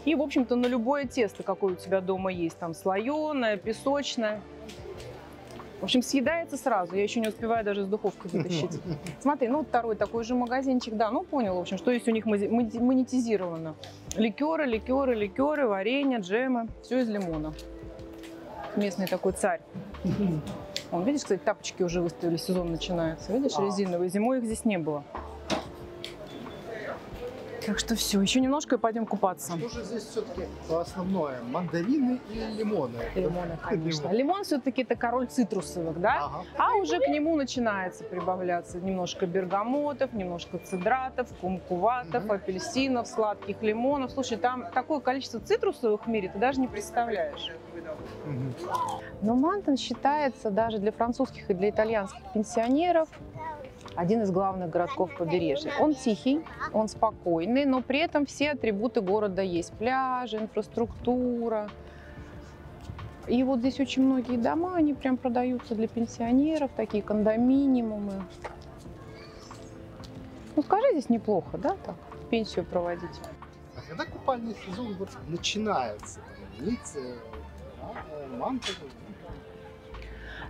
и, 0.04 0.14
в 0.14 0.20
общем-то, 0.20 0.54
на 0.54 0.66
любое 0.66 1.06
тесто, 1.06 1.42
какое 1.42 1.72
у 1.72 1.76
тебя 1.76 2.02
дома 2.02 2.30
есть, 2.30 2.58
там 2.58 2.74
слоеное, 2.74 3.56
песочное. 3.56 4.42
В 5.80 5.84
общем, 5.84 6.02
съедается 6.02 6.58
сразу. 6.58 6.94
Я 6.94 7.04
еще 7.04 7.20
не 7.20 7.28
успеваю 7.28 7.64
даже 7.64 7.80
из 7.80 7.86
духовки 7.86 8.26
вытащить. 8.26 8.78
Смотри, 9.22 9.48
ну 9.48 9.60
вот 9.60 9.68
второй 9.68 9.96
такой 9.96 10.24
же 10.24 10.34
магазинчик, 10.34 10.96
да, 10.96 11.10
ну 11.10 11.22
понял, 11.22 11.54
в 11.54 11.60
общем, 11.60 11.78
что 11.78 11.90
есть 11.90 12.06
у 12.06 12.10
них 12.10 12.26
монетизировано. 12.26 13.76
Ликеры, 14.14 14.66
ликеры, 14.66 15.14
ликеры, 15.14 15.66
варенье, 15.66 16.18
джемы, 16.18 16.68
все 16.82 16.98
из 16.98 17.08
лимона. 17.08 17.54
Местный 18.76 19.06
такой 19.06 19.32
царь. 19.32 19.62
Вон, 20.90 21.04
видишь, 21.04 21.22
кстати, 21.22 21.40
тапочки 21.44 21.82
уже 21.82 22.00
выставили, 22.00 22.36
сезон 22.36 22.70
начинается. 22.70 23.32
Видишь, 23.32 23.52
А. 23.56 23.62
резиновые. 23.62 24.10
Зимой 24.10 24.38
их 24.38 24.44
здесь 24.44 24.64
не 24.64 24.78
было. 24.78 25.02
Так 27.66 27.78
что 27.78 27.94
все, 27.94 28.20
еще 28.20 28.40
немножко 28.40 28.76
и 28.76 28.78
пойдем 28.78 29.06
купаться. 29.06 29.56
Что 29.58 29.68
же 29.68 29.84
здесь 29.84 30.04
все-таки 30.04 30.42
основное? 30.70 31.40
Мандарины 31.42 32.20
или 32.30 32.52
лимоны? 32.58 32.98
Лимоны, 33.14 33.58
конечно. 33.62 34.02
Лимон. 34.08 34.16
Лимон 34.16 34.44
все-таки 34.44 34.82
это 34.82 34.96
король 34.96 35.26
цитрусовых, 35.26 36.00
да? 36.00 36.24
Ага. 36.26 36.44
А 36.58 36.74
уже 36.76 36.98
к 37.00 37.08
нему 37.08 37.36
начинается 37.36 38.04
прибавляться 38.04 38.78
немножко 38.80 39.26
бергамотов, 39.26 40.12
немножко 40.12 40.58
цидратов, 40.58 41.28
кумкуватов, 41.40 42.24
Мгм. 42.24 42.32
апельсинов, 42.32 43.06
сладких 43.08 43.62
лимонов. 43.62 44.10
Слушай, 44.12 44.38
там 44.38 44.66
такое 44.72 45.00
количество 45.00 45.40
цитрусовых 45.40 46.06
в 46.06 46.08
мире, 46.08 46.30
ты 46.32 46.38
даже 46.38 46.60
не 46.60 46.68
представляешь. 46.68 47.50
Мгм. 48.26 48.54
Но 49.22 49.34
Мантон 49.34 49.76
считается 49.76 50.50
даже 50.50 50.78
для 50.78 50.92
французских 50.92 51.50
и 51.50 51.54
для 51.54 51.70
итальянских 51.70 52.20
пенсионеров 52.32 53.08
один 53.96 54.22
из 54.22 54.30
главных 54.30 54.70
городков 54.70 55.16
побережья. 55.16 55.72
Он 55.80 55.94
тихий, 55.94 56.44
он 56.72 56.88
спокойный, 56.88 57.64
но 57.64 57.80
при 57.80 58.00
этом 58.00 58.26
все 58.26 58.50
атрибуты 58.50 59.00
города 59.00 59.42
есть. 59.42 59.72
Пляжи, 59.72 60.38
инфраструктура. 60.38 61.68
И 63.26 63.42
вот 63.42 63.60
здесь 63.60 63.80
очень 63.80 64.02
многие 64.02 64.36
дома, 64.36 64.74
они 64.76 64.92
прям 64.92 65.16
продаются 65.16 65.74
для 65.74 65.88
пенсионеров, 65.88 66.70
такие 66.76 67.02
кондоминиумы. 67.02 68.22
Ну, 70.56 70.62
скажи, 70.62 70.86
здесь 70.92 71.08
неплохо, 71.08 71.56
да, 71.56 71.76
так, 71.84 71.96
пенсию 72.30 72.64
проводить? 72.64 73.20
А 73.76 73.80
когда 73.88 74.04
купальный 74.04 74.54
сезон 74.66 74.94
вот 74.98 75.08
начинается? 75.26 76.20
Там, 76.58 76.66
Ницце, 76.66 77.00
а, 77.80 78.36
Манта, 78.36 78.72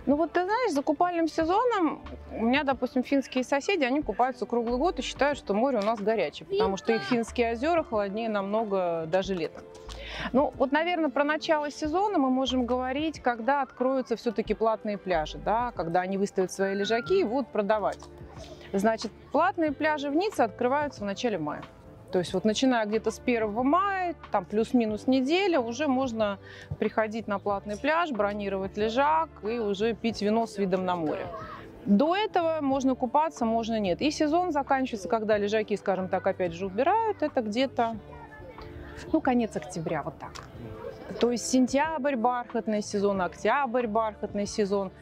Ну 0.05 0.15
вот 0.17 0.33
ты 0.33 0.43
знаешь, 0.43 0.71
за 0.71 0.83
купальным 0.83 1.27
сезоном 1.27 2.03
у 2.31 2.43
меня, 2.43 2.63
допустим, 2.63 3.03
финские 3.03 3.43
соседи, 3.43 3.83
они 3.83 4.01
купаются 4.01 4.45
круглый 4.45 4.77
год 4.77 4.99
и 4.99 5.01
считают, 5.01 5.37
что 5.37 5.53
море 5.53 5.79
у 5.79 5.81
нас 5.81 5.99
горячее, 5.99 6.47
потому 6.47 6.77
что 6.77 6.93
их 6.93 7.01
финские 7.03 7.53
озера 7.53 7.83
холоднее 7.83 8.29
намного 8.29 9.05
даже 9.07 9.33
летом. 9.33 9.63
Ну, 10.31 10.53
вот, 10.57 10.71
наверное, 10.71 11.09
про 11.09 11.23
начало 11.23 11.71
сезона 11.71 12.19
мы 12.19 12.29
можем 12.29 12.65
говорить, 12.65 13.19
когда 13.19 13.61
откроются 13.61 14.15
все-таки 14.15 14.53
платные 14.53 14.97
пляжи, 14.97 15.37
да, 15.37 15.71
когда 15.75 16.01
они 16.01 16.17
выставят 16.17 16.51
свои 16.51 16.75
лежаки 16.75 17.21
и 17.21 17.23
будут 17.23 17.47
продавать. 17.47 17.99
Значит, 18.73 19.11
платные 19.31 19.71
пляжи 19.71 20.09
в 20.09 20.15
Ницце 20.15 20.41
открываются 20.41 21.01
в 21.01 21.05
начале 21.05 21.37
мая. 21.37 21.63
То 22.15 22.19
есть 22.19 22.33
вот 22.33 22.45
начиная 22.45 22.85
где-то 22.85 23.11
с 23.11 23.19
1 23.19 23.53
мая, 23.65 24.15
там 24.31 24.45
плюс-минус 24.45 25.05
неделя, 25.05 25.59
уже 25.59 25.89
можно 25.89 26.39
приходить 26.79 27.27
на 27.27 27.39
платный 27.39 27.77
пляж, 27.77 28.11
бронировать 28.11 28.77
лежак 28.77 29.27
и 29.43 29.59
уже 29.59 29.93
пить 29.93 30.21
вино 30.21 30.47
с 30.47 30.57
видом 30.57 30.85
на 30.85 30.95
море. 30.95 31.27
До 31.83 32.15
этого 32.15 32.59
можно 32.61 32.95
купаться, 32.95 33.43
можно 33.43 33.81
нет. 33.81 34.01
И 34.01 34.11
сезон 34.11 34.53
заканчивается, 34.53 35.09
когда 35.09 35.37
лежаки, 35.37 35.75
скажем 35.75 36.07
так, 36.07 36.25
опять 36.25 36.53
же 36.53 36.67
убирают. 36.67 37.21
Это 37.21 37.41
где-то, 37.41 37.97
ну, 39.11 39.19
конец 39.19 39.53
октября, 39.57 40.01
вот 40.01 40.17
так. 40.17 40.31
То 41.19 41.31
есть 41.31 41.45
сентябрь 41.49 42.15
бархатный 42.15 42.81
сезон, 42.81 43.21
октябрь 43.21 43.87
бархатный 43.87 44.45
сезон. 44.45 44.93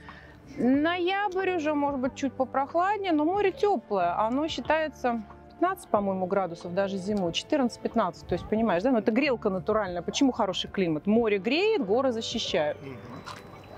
Ноябрь 0.58 1.58
уже, 1.58 1.76
может 1.76 2.00
быть, 2.00 2.16
чуть 2.16 2.34
попрохладнее, 2.34 3.12
но 3.12 3.24
море 3.24 3.52
теплое. 3.52 4.20
Оно 4.20 4.48
считается 4.48 5.22
15, 5.64 5.88
по-моему, 5.88 6.26
градусов 6.26 6.74
даже 6.74 6.98
зимой, 6.98 7.32
14-15. 7.32 8.28
То 8.28 8.34
есть, 8.36 8.46
понимаешь, 8.50 8.84
да, 8.84 8.92
но 8.92 9.00
это 9.00 9.14
грелка 9.14 9.50
натуральная. 9.50 10.02
Почему 10.02 10.34
хороший 10.34 10.70
климат? 10.70 11.08
Море 11.08 11.38
греет, 11.38 11.86
горы 11.86 12.12
защищают. 12.12 12.78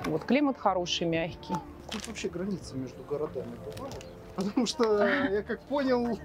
Вот 0.06 0.24
климат 0.24 0.58
хороший, 0.58 1.06
мягкий. 1.06 1.54
Тут 1.92 2.08
вообще 2.08 2.30
границы 2.30 2.76
между 2.76 3.04
городами 3.04 3.52
бывают? 3.64 4.04
Потому 4.36 4.66
что, 4.66 5.08
я 5.30 5.44
как 5.44 5.62
понял, 5.62 6.20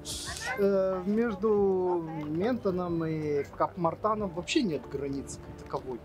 э, 0.59 1.03
между 1.05 2.09
Ментоном 2.27 3.05
и 3.05 3.45
Кап-Мартаном 3.59 4.31
вообще 4.31 4.63
нет 4.63 4.81
границы 4.91 5.41
как 5.41 5.65
таковой. 5.67 6.01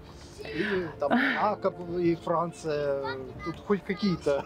Или 0.54 0.90
там 1.00 1.14
Акап 1.42 1.76
и 1.98 2.16
Франция, 2.16 3.06
тут 3.46 3.56
хоть 3.66 3.84
какие-то. 3.84 4.44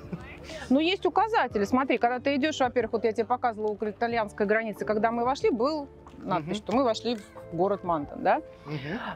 Ну, 0.70 0.80
есть 0.80 1.06
указатели. 1.06 1.64
Смотри, 1.66 1.98
когда 1.98 2.20
ты 2.20 2.36
идешь, 2.36 2.60
во-первых, 2.60 2.94
вот 2.94 3.04
я 3.04 3.12
тебе 3.12 3.26
показывала 3.26 3.72
около 3.72 3.90
итальянской 3.90 4.46
границы, 4.46 4.86
когда 4.86 5.12
мы 5.12 5.24
вошли, 5.26 5.50
был 5.50 5.88
надпись, 6.18 6.48
Мгм. 6.48 6.56
что 6.56 6.76
мы 6.76 6.84
вошли 6.84 7.16
в 7.52 7.56
город 7.56 7.84
Мантон, 7.84 8.22
да? 8.24 8.42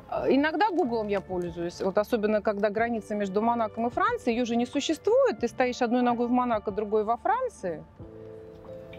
А, 0.09 0.25
Иногда 0.29 0.69
гуглом 0.71 1.07
я 1.09 1.19
пользуюсь, 1.21 1.81
вот 1.81 1.97
особенно 1.97 2.41
когда 2.41 2.69
граница 2.69 3.13
между 3.15 3.41
Монаком 3.41 3.87
и 3.87 3.89
Францией, 3.89 4.37
ее 4.37 4.45
же 4.45 4.55
не 4.55 4.65
существует, 4.65 5.39
ты 5.39 5.47
стоишь 5.47 5.81
одной 5.81 6.01
ногой 6.01 6.27
в 6.27 6.31
Монако, 6.31 6.71
другой 6.71 7.03
во 7.03 7.17
Франции. 7.17 7.83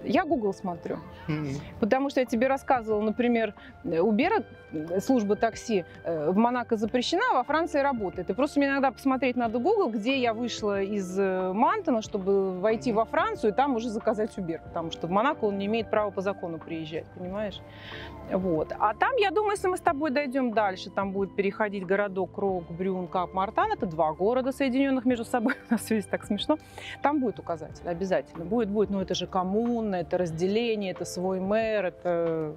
Я 0.05 0.25
Google 0.25 0.53
смотрю. 0.53 0.99
Мгм. 1.29 1.55
Потому 1.81 2.11
что 2.11 2.21
я 2.21 2.27
тебе 2.27 2.47
рассказывала, 2.47 3.03
например, 3.03 3.55
Uber, 3.85 4.45
э, 4.73 5.01
служба 5.01 5.37
такси 5.37 5.85
э, 6.05 6.31
в 6.31 6.37
Монако 6.37 6.77
запрещена, 6.77 7.23
а 7.33 7.35
во 7.35 7.45
Франции 7.45 7.79
работает. 7.79 8.31
И 8.31 8.33
просто 8.35 8.61
мне 8.61 8.69
иногда 8.69 8.91
посмотреть 8.91 9.37
надо 9.37 9.59
Google, 9.59 9.91
где 9.91 10.19
я 10.19 10.35
вышла 10.35 10.83
из 10.83 11.19
э, 11.19 11.53
Мантона, 11.53 12.03
чтобы 12.03 12.61
войти 12.61 12.93
во 12.93 13.05
Францию 13.05 13.53
и 13.53 13.55
там 13.55 13.77
уже 13.77 13.89
заказать 13.89 14.37
Uber. 14.37 14.61
Потому 14.63 14.91
что 14.91 15.07
в 15.07 15.11
Монако 15.11 15.45
он 15.45 15.59
не 15.59 15.67
имеет 15.67 15.91
права 15.91 16.11
по 16.11 16.21
закону 16.21 16.59
приезжать, 16.59 17.07
понимаешь? 17.17 17.61
Вот. 18.31 18.73
А 18.79 18.95
там, 18.95 19.17
я 19.17 19.31
думаю, 19.31 19.53
если 19.53 19.69
мы 19.69 19.77
с 19.77 19.81
тобой 19.81 20.11
дойдем 20.11 20.53
дальше, 20.53 20.91
там 20.91 21.13
будет 21.13 21.37
переходить 21.37 21.85
городок 21.85 22.39
Рог, 22.39 22.71
Брюн, 22.71 23.07
Кап, 23.07 23.35
Мартан. 23.35 23.73
Это 23.73 23.87
два 23.87 24.13
города, 24.13 24.53
соединенных 24.53 25.05
между 25.05 25.25
собой. 25.25 25.55
У 25.71 25.73
нас 25.73 25.83
все 25.83 26.01
здесь 26.01 26.11
так 26.11 26.25
смешно. 26.25 26.59
Там 27.03 27.21
будет 27.21 27.39
указатель, 27.39 27.87
обязательно. 27.87 28.45
Будет, 28.45 28.69
будет. 28.69 28.91
Но 28.91 29.03
это 29.03 29.15
же 29.15 29.27
коммуна, 29.27 29.94
это 30.01 30.19
разделение, 30.19 30.93
это 30.93 31.05
свой 31.05 31.41
мэр, 31.41 31.87
это, 31.87 32.55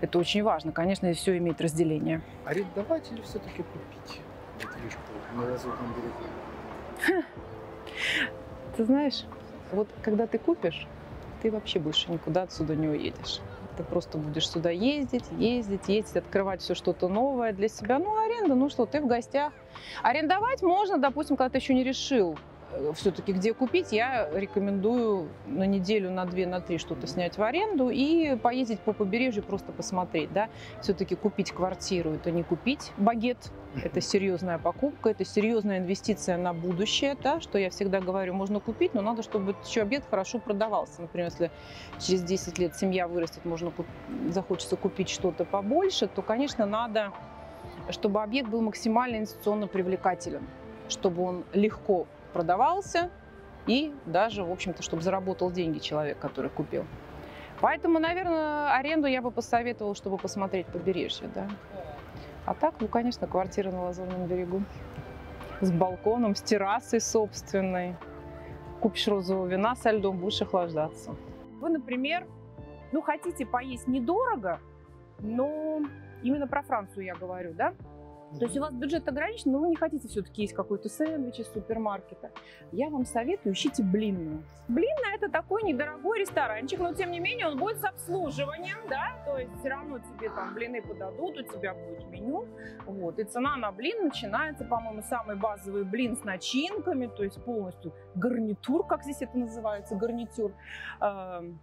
это 0.00 0.18
очень 0.18 0.42
важно. 0.42 0.72
Конечно, 0.72 1.12
все 1.12 1.36
имеет 1.38 1.60
разделение. 1.60 2.22
Арендовать 2.44 3.10
или 3.12 3.20
все-таки 3.22 3.62
купить 3.62 4.20
недвижку 4.58 5.00
на 5.34 5.50
Лазурном 5.50 5.94
берегу? 5.94 7.24
Ты 8.76 8.84
знаешь, 8.84 9.24
вот 9.72 9.88
когда 10.02 10.26
ты 10.26 10.38
купишь, 10.38 10.86
ты 11.42 11.50
вообще 11.50 11.78
больше 11.78 12.10
никуда 12.10 12.42
отсюда 12.42 12.74
не 12.74 12.88
уедешь. 12.88 13.40
Ты 13.76 13.84
просто 13.84 14.16
будешь 14.16 14.48
сюда 14.48 14.70
ездить, 14.70 15.24
ездить, 15.32 15.88
ездить, 15.88 16.16
открывать 16.16 16.62
все 16.62 16.74
что-то 16.74 17.08
новое 17.08 17.52
для 17.52 17.68
себя. 17.68 17.98
Ну, 17.98 18.16
аренда, 18.18 18.54
ну 18.54 18.70
что, 18.70 18.86
ты 18.86 19.02
в 19.02 19.06
гостях. 19.06 19.52
Арендовать 20.02 20.62
можно, 20.62 20.96
допустим, 20.96 21.36
когда 21.36 21.50
ты 21.50 21.58
еще 21.58 21.74
не 21.74 21.84
решил 21.84 22.38
все-таки 22.94 23.32
где 23.32 23.54
купить, 23.54 23.92
я 23.92 24.28
рекомендую 24.32 25.28
на 25.46 25.64
неделю, 25.64 26.10
на 26.10 26.24
две, 26.24 26.46
на 26.46 26.60
три 26.60 26.78
что-то 26.78 27.06
снять 27.06 27.38
в 27.38 27.42
аренду 27.42 27.90
и 27.90 28.36
поездить 28.36 28.80
по 28.80 28.92
побережью, 28.92 29.42
просто 29.42 29.72
посмотреть, 29.72 30.32
да. 30.32 30.48
Все-таки 30.82 31.14
купить 31.14 31.52
квартиру– 31.52 32.10
это 32.14 32.30
не 32.30 32.42
купить 32.42 32.92
багет, 32.96 33.50
это 33.82 34.00
серьезная 34.00 34.58
покупка, 34.58 35.10
это 35.10 35.24
серьезная 35.24 35.78
инвестиция 35.78 36.36
на 36.36 36.52
будущее, 36.52 37.16
да, 37.22 37.40
что 37.40 37.58
я 37.58 37.70
всегда 37.70 38.00
говорю, 38.00 38.34
можно 38.34 38.60
купить, 38.60 38.94
но 38.94 39.02
надо, 39.02 39.22
чтобы 39.22 39.54
еще 39.64 39.82
объект 39.82 40.08
хорошо 40.08 40.38
продавался. 40.38 41.02
Например, 41.02 41.30
если 41.30 41.50
через 41.98 42.22
10 42.22 42.58
лет 42.58 42.76
семья 42.76 43.08
вырастет, 43.08 43.44
можно 43.44 43.72
захочется 44.28 44.76
купить 44.76 45.08
что-то 45.08 45.44
побольше, 45.44 46.08
то, 46.08 46.22
конечно, 46.22 46.66
надо, 46.66 47.12
чтобы 47.90 48.22
объект 48.22 48.48
был 48.48 48.60
максимально 48.60 49.16
инвестиционно 49.16 49.66
привлекателен, 49.66 50.46
чтобы 50.88 51.22
он 51.22 51.44
легко 51.52 52.06
продавался 52.36 53.08
и 53.66 53.94
даже, 54.04 54.44
в 54.44 54.52
общем-то, 54.52 54.82
чтобы 54.82 55.02
заработал 55.02 55.50
деньги 55.50 55.78
человек, 55.78 56.18
который 56.18 56.50
купил. 56.50 56.84
Поэтому, 57.62 57.98
наверное, 57.98 58.74
аренду 58.74 59.06
я 59.06 59.22
бы 59.22 59.30
посоветовала, 59.30 59.94
чтобы 59.94 60.18
посмотреть 60.18 60.66
побережье, 60.66 61.30
да. 61.34 61.48
А 62.44 62.52
так, 62.52 62.74
ну, 62.80 62.88
конечно, 62.88 63.26
квартира 63.26 63.70
на 63.70 63.84
Лазурном 63.84 64.26
берегу. 64.26 64.62
С 65.62 65.72
балконом, 65.72 66.34
с 66.34 66.42
террасой 66.42 67.00
собственной. 67.00 67.96
Купишь 68.80 69.08
розового 69.08 69.46
вина 69.46 69.74
со 69.74 69.90
льдом, 69.90 70.18
будешь 70.18 70.42
охлаждаться. 70.42 71.16
Вы, 71.62 71.70
например, 71.70 72.26
ну, 72.92 73.00
хотите 73.00 73.46
поесть 73.46 73.88
недорого, 73.88 74.60
но 75.20 75.80
именно 76.22 76.46
про 76.46 76.62
Францию 76.62 77.06
я 77.06 77.14
говорю, 77.14 77.54
да? 77.54 77.72
То 78.38 78.44
есть 78.44 78.56
у 78.56 78.60
вас 78.60 78.74
бюджет 78.74 79.08
ограничен, 79.08 79.52
но 79.52 79.58
вы 79.60 79.68
не 79.68 79.76
хотите 79.76 80.08
все-таки 80.08 80.42
есть 80.42 80.54
какой-то 80.54 80.88
сэндвич 80.88 81.40
из 81.40 81.46
супермаркета. 81.52 82.30
Я 82.72 82.90
вам 82.90 83.04
советую, 83.06 83.54
ищите 83.54 83.82
блинную. 83.82 84.42
Блинная 84.68 85.14
это 85.14 85.28
такой 85.28 85.62
недорогой 85.62 86.20
ресторанчик, 86.20 86.80
но 86.80 86.92
тем 86.92 87.12
не 87.12 87.20
менее 87.20 87.46
он 87.46 87.56
будет 87.56 87.78
с 87.78 87.84
обслуживанием, 87.84 88.78
да, 88.90 89.16
то 89.24 89.38
есть 89.38 89.52
все 89.60 89.68
равно 89.68 90.00
тебе 90.00 90.28
там 90.30 90.54
блины 90.54 90.82
подадут, 90.82 91.38
у 91.38 91.42
тебя 91.42 91.72
будет 91.72 92.06
меню, 92.08 92.46
вот, 92.84 93.18
и 93.18 93.24
цена 93.24 93.56
на 93.56 93.70
блин 93.70 94.04
начинается, 94.04 94.64
по-моему, 94.64 95.02
самый 95.02 95.36
базовый 95.36 95.84
блин 95.84 96.16
с 96.16 96.24
начинками, 96.24 97.06
то 97.06 97.22
есть 97.22 97.42
полностью 97.44 97.94
гарнитур, 98.16 98.86
как 98.86 99.04
здесь 99.04 99.22
это 99.22 99.38
называется, 99.38 99.94
гарнитур. 99.94 100.52
Эм, 101.00 101.60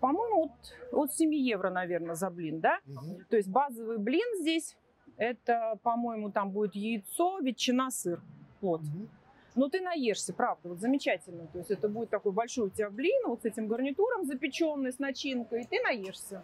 По-моему, 0.00 0.44
от, 0.44 0.74
от 0.92 1.12
7 1.12 1.34
евро, 1.34 1.70
наверное, 1.70 2.14
за 2.14 2.30
блин, 2.30 2.60
да? 2.60 2.78
Мгм. 2.86 3.24
То 3.28 3.36
есть 3.36 3.48
базовый 3.48 3.98
блин 3.98 4.26
здесь, 4.40 4.76
это, 5.16 5.78
по-моему, 5.82 6.30
там 6.30 6.50
будет 6.50 6.74
яйцо, 6.74 7.38
ветчина, 7.40 7.90
сыр. 7.90 8.20
Вот. 8.60 8.82
Мгм. 8.82 9.08
Но 9.54 9.70
ты 9.70 9.80
наешься, 9.80 10.34
правда, 10.34 10.68
вот 10.68 10.80
замечательно. 10.80 11.46
То 11.46 11.58
есть 11.58 11.70
это 11.70 11.88
будет 11.88 12.10
такой 12.10 12.32
большой 12.32 12.66
у 12.66 12.70
тебя 12.70 12.90
блин, 12.90 13.22
вот 13.26 13.42
с 13.42 13.44
этим 13.46 13.68
гарнитуром 13.68 14.26
запеченный, 14.26 14.92
с 14.92 14.98
начинкой, 14.98 15.62
и 15.62 15.66
ты 15.66 15.80
наешься. 15.82 16.42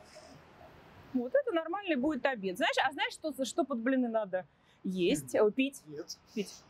Вот 1.12 1.34
это 1.34 1.52
нормальный 1.52 1.96
будет 1.96 2.24
обед. 2.24 2.56
Знаешь, 2.56 2.76
а 2.82 2.90
знаешь, 2.92 3.12
что, 3.12 3.44
что 3.44 3.64
под 3.64 3.80
блины 3.80 4.08
надо 4.08 4.46
есть, 4.82 5.34
э, 5.34 5.50
пить? 5.50 5.82
Нет. 5.86 6.16
Пить. 6.34 6.62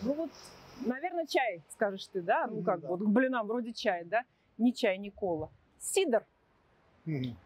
Ну 0.00 0.14
вот, 0.14 0.30
наверное, 0.80 1.26
чай, 1.26 1.62
скажешь 1.68 2.06
ты, 2.06 2.22
да? 2.22 2.46
Ну 2.46 2.62
как, 2.62 2.80
да. 2.80 2.88
вот 2.88 3.00
к 3.00 3.06
блинам 3.06 3.46
вроде 3.46 3.74
чай, 3.74 4.04
да? 4.04 4.24
Не 4.56 4.72
чай, 4.72 4.96
не 4.96 5.10
кола. 5.10 5.50
Мгм. 7.06 7.36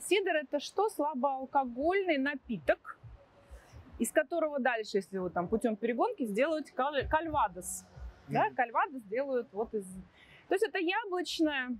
Сидр 0.00 0.36
это 0.36 0.58
что? 0.60 0.88
Слабоалкогольный 0.88 2.18
напиток, 2.18 2.98
из 3.98 4.10
которого 4.10 4.58
дальше, 4.58 4.98
если 4.98 5.18
вот 5.18 5.32
там 5.32 5.48
путем 5.48 5.76
перегонки, 5.76 6.24
сделают 6.24 6.66
каль- 6.70 7.08
кальвадос. 7.08 7.84
Да, 8.28 8.46
Мгм. 8.46 8.54
кальвадос 8.56 9.02
делают 9.04 9.48
вот 9.52 9.74
из... 9.74 9.86
То 10.48 10.54
есть 10.54 10.64
это 10.66 10.78
яблочное, 10.78 11.70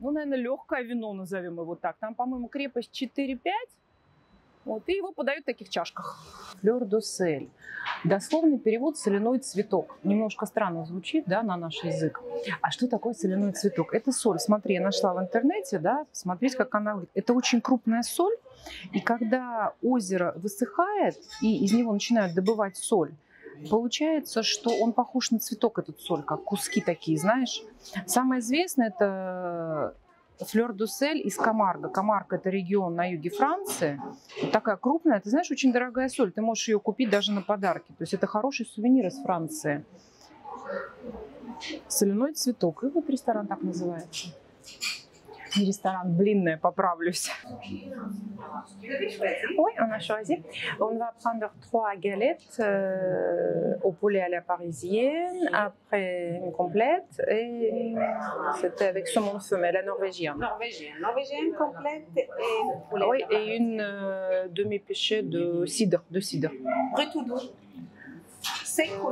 ну, 0.00 0.10
наверное, 0.10 0.38
легкое 0.38 0.82
вино, 0.82 1.12
назовем 1.12 1.60
его 1.60 1.74
так. 1.74 1.96
Там, 1.98 2.14
по-моему, 2.14 2.48
крепость 2.48 2.90
4-5. 2.92 3.52
Вот, 4.66 4.82
и 4.88 4.94
его 4.94 5.12
подают 5.12 5.44
в 5.44 5.46
таких 5.46 5.68
чашках. 5.68 6.18
Флёр 6.60 6.84
досель. 6.84 7.48
Дословный 8.04 8.58
перевод 8.58 8.98
«соляной 8.98 9.38
цветок». 9.38 9.96
Немножко 10.02 10.44
странно 10.44 10.84
звучит, 10.84 11.24
да, 11.26 11.42
на 11.42 11.56
наш 11.56 11.84
язык. 11.84 12.20
А 12.60 12.72
что 12.72 12.88
такое 12.88 13.14
соляной 13.14 13.52
цветок? 13.52 13.94
Это 13.94 14.10
соль. 14.10 14.40
Смотри, 14.40 14.74
я 14.74 14.80
нашла 14.80 15.14
в 15.14 15.20
интернете, 15.20 15.78
да, 15.78 16.04
смотреть, 16.10 16.56
как 16.56 16.74
она 16.74 16.94
выглядит. 16.94 17.12
Это 17.14 17.32
очень 17.32 17.60
крупная 17.60 18.02
соль, 18.02 18.36
и 18.92 19.00
когда 19.00 19.72
озеро 19.82 20.34
высыхает, 20.36 21.16
и 21.40 21.64
из 21.64 21.72
него 21.72 21.92
начинают 21.92 22.34
добывать 22.34 22.76
соль, 22.76 23.14
получается, 23.70 24.42
что 24.42 24.70
он 24.70 24.92
похож 24.92 25.30
на 25.30 25.38
цветок, 25.38 25.78
этот 25.78 26.00
соль, 26.00 26.24
как 26.24 26.42
куски 26.42 26.80
такие, 26.80 27.18
знаешь. 27.18 27.62
Самое 28.04 28.40
известное– 28.40 28.88
это 28.96 29.94
флёр-дусель 30.40 31.26
из 31.26 31.36
Камарго. 31.36 31.88
Камарго– 31.88 32.36
это 32.36 32.50
регион 32.50 32.94
на 32.94 33.10
юге 33.10 33.30
Франции. 33.30 34.00
Такая 34.52 34.76
крупная, 34.76 35.20
ты 35.20 35.30
знаешь, 35.30 35.50
очень 35.50 35.72
дорогая 35.72 36.08
соль. 36.08 36.32
Ты 36.32 36.42
можешь 36.42 36.68
ее 36.68 36.78
купить 36.78 37.10
даже 37.10 37.32
на 37.32 37.42
подарки. 37.42 37.88
То 37.98 38.02
есть 38.02 38.14
это 38.14 38.26
хороший 38.26 38.66
сувенир 38.66 39.06
из 39.06 39.18
Франции. 39.22 39.84
Соляной 41.88 42.34
цветок. 42.34 42.84
И 42.84 42.88
вот 42.88 43.08
ресторан 43.08 43.46
так 43.46 43.62
называется. 43.62 44.28
Не 45.57 45.65
restaurant, 45.65 46.05
blinde, 46.05 46.57
поправлюсь. 46.61 47.29
Oui, 49.57 49.71
on 49.79 49.91
a 49.91 49.99
choisi. 49.99 50.41
On 50.79 50.97
va 50.97 51.13
prendre 51.19 51.51
trois 51.61 51.95
galettes 51.95 52.57
euh, 52.59 53.75
au 53.83 53.91
poulet 53.91 54.21
à 54.21 54.29
la 54.29 54.41
parisienne, 54.41 55.49
après 55.53 56.39
une 56.43 56.51
complète 56.51 57.21
et 57.27 57.93
c'était 58.59 58.87
avec 58.87 59.07
saumon 59.07 59.39
fumé, 59.39 59.71
la 59.71 59.83
norvégienne. 59.83 60.37
Norvégienne. 60.37 60.93
Norvégienne 61.01 61.53
complète 61.57 62.07
et 62.15 62.27
poulet. 62.89 63.05
Oui, 63.09 63.23
et 63.29 63.55
une 63.57 63.81
euh, 63.81 64.47
demi-pêchée 64.49 65.21
de 65.21 65.65
cidre, 65.65 66.03
de 66.09 66.19
cidre. 66.19 66.49
Brut 66.93 67.15
ou 67.15 67.23
doux 67.23 67.41
Sec 68.76 68.90
ou 69.02 69.08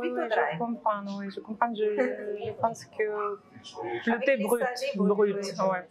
Oui, 0.00 0.08
je 0.14 0.58
comprends, 0.58 1.04
oui, 1.18 1.30
je 1.34 1.40
comprends. 1.40 1.74
Je, 1.74 1.84
je 2.46 2.52
pense 2.60 2.84
que 2.84 3.06
le 4.10 4.18
thé 4.26 4.36
brut, 4.44 4.62
brut, 4.96 5.36
ouais. 5.70 5.86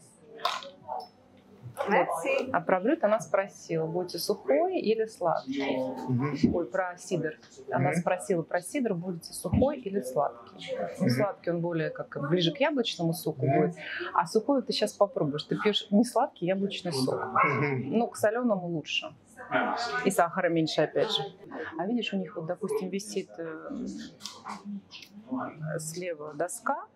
Merci. 1.90 2.50
А 2.54 2.62
про 2.62 2.80
брют 2.80 3.04
она 3.04 3.20
спросила, 3.20 3.86
будете 3.86 4.18
сухой 4.20 4.80
или 4.80 5.06
сладкий? 5.06 6.50
Ой, 6.54 6.66
про 6.66 6.98
сидр. 6.98 7.38
Она 7.72 7.94
спросила 7.94 8.44
про 8.44 8.62
сидр, 8.62 8.94
будете 8.94 9.34
сухой 9.34 9.80
или 9.80 10.02
сладкий? 10.02 10.78
Ну, 11.00 11.10
сладкий 11.10 11.52
он 11.52 11.62
более 11.62 11.90
как 11.90 12.18
ближе 12.30 12.54
к 12.54 12.60
яблочному 12.60 13.14
соку 13.14 13.46
будет, 13.46 13.76
а 14.14 14.26
сухой 14.26 14.62
ты 14.62 14.72
сейчас 14.72 14.94
попробуешь. 14.94 15.44
Ты 15.44 15.58
пьешь 15.58 15.88
не 15.92 16.06
сладкий 16.06 16.46
яблочный 16.46 16.94
сок. 16.94 17.22
Ну, 17.84 18.08
к 18.08 18.18
соленому 18.18 18.68
лучше. 18.68 19.08
И 20.06 20.12
сахара 20.12 20.50
меньше, 20.50 20.82
опять 20.82 21.12
же. 21.12 21.24
А 21.78 21.86
видишь, 21.86 22.14
у 22.14 22.18
них 22.18 22.36
вот, 22.36 22.46
допустим, 22.46 22.90
висит 22.90 23.30
э, 23.38 23.86
слева 25.80 26.34
доска, 26.34 26.88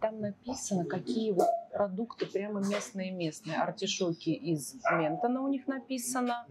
там 0.00 0.20
написано, 0.20 0.84
какие 0.84 1.32
вот 1.32 1.48
продукты 1.72 2.26
прямо 2.26 2.60
местные-местные. 2.60 3.56
Артишоки 3.56 4.30
из 4.30 4.74
Ментона 4.92 5.40
у 5.40 5.48
них 5.48 5.66
написано, 5.66 6.46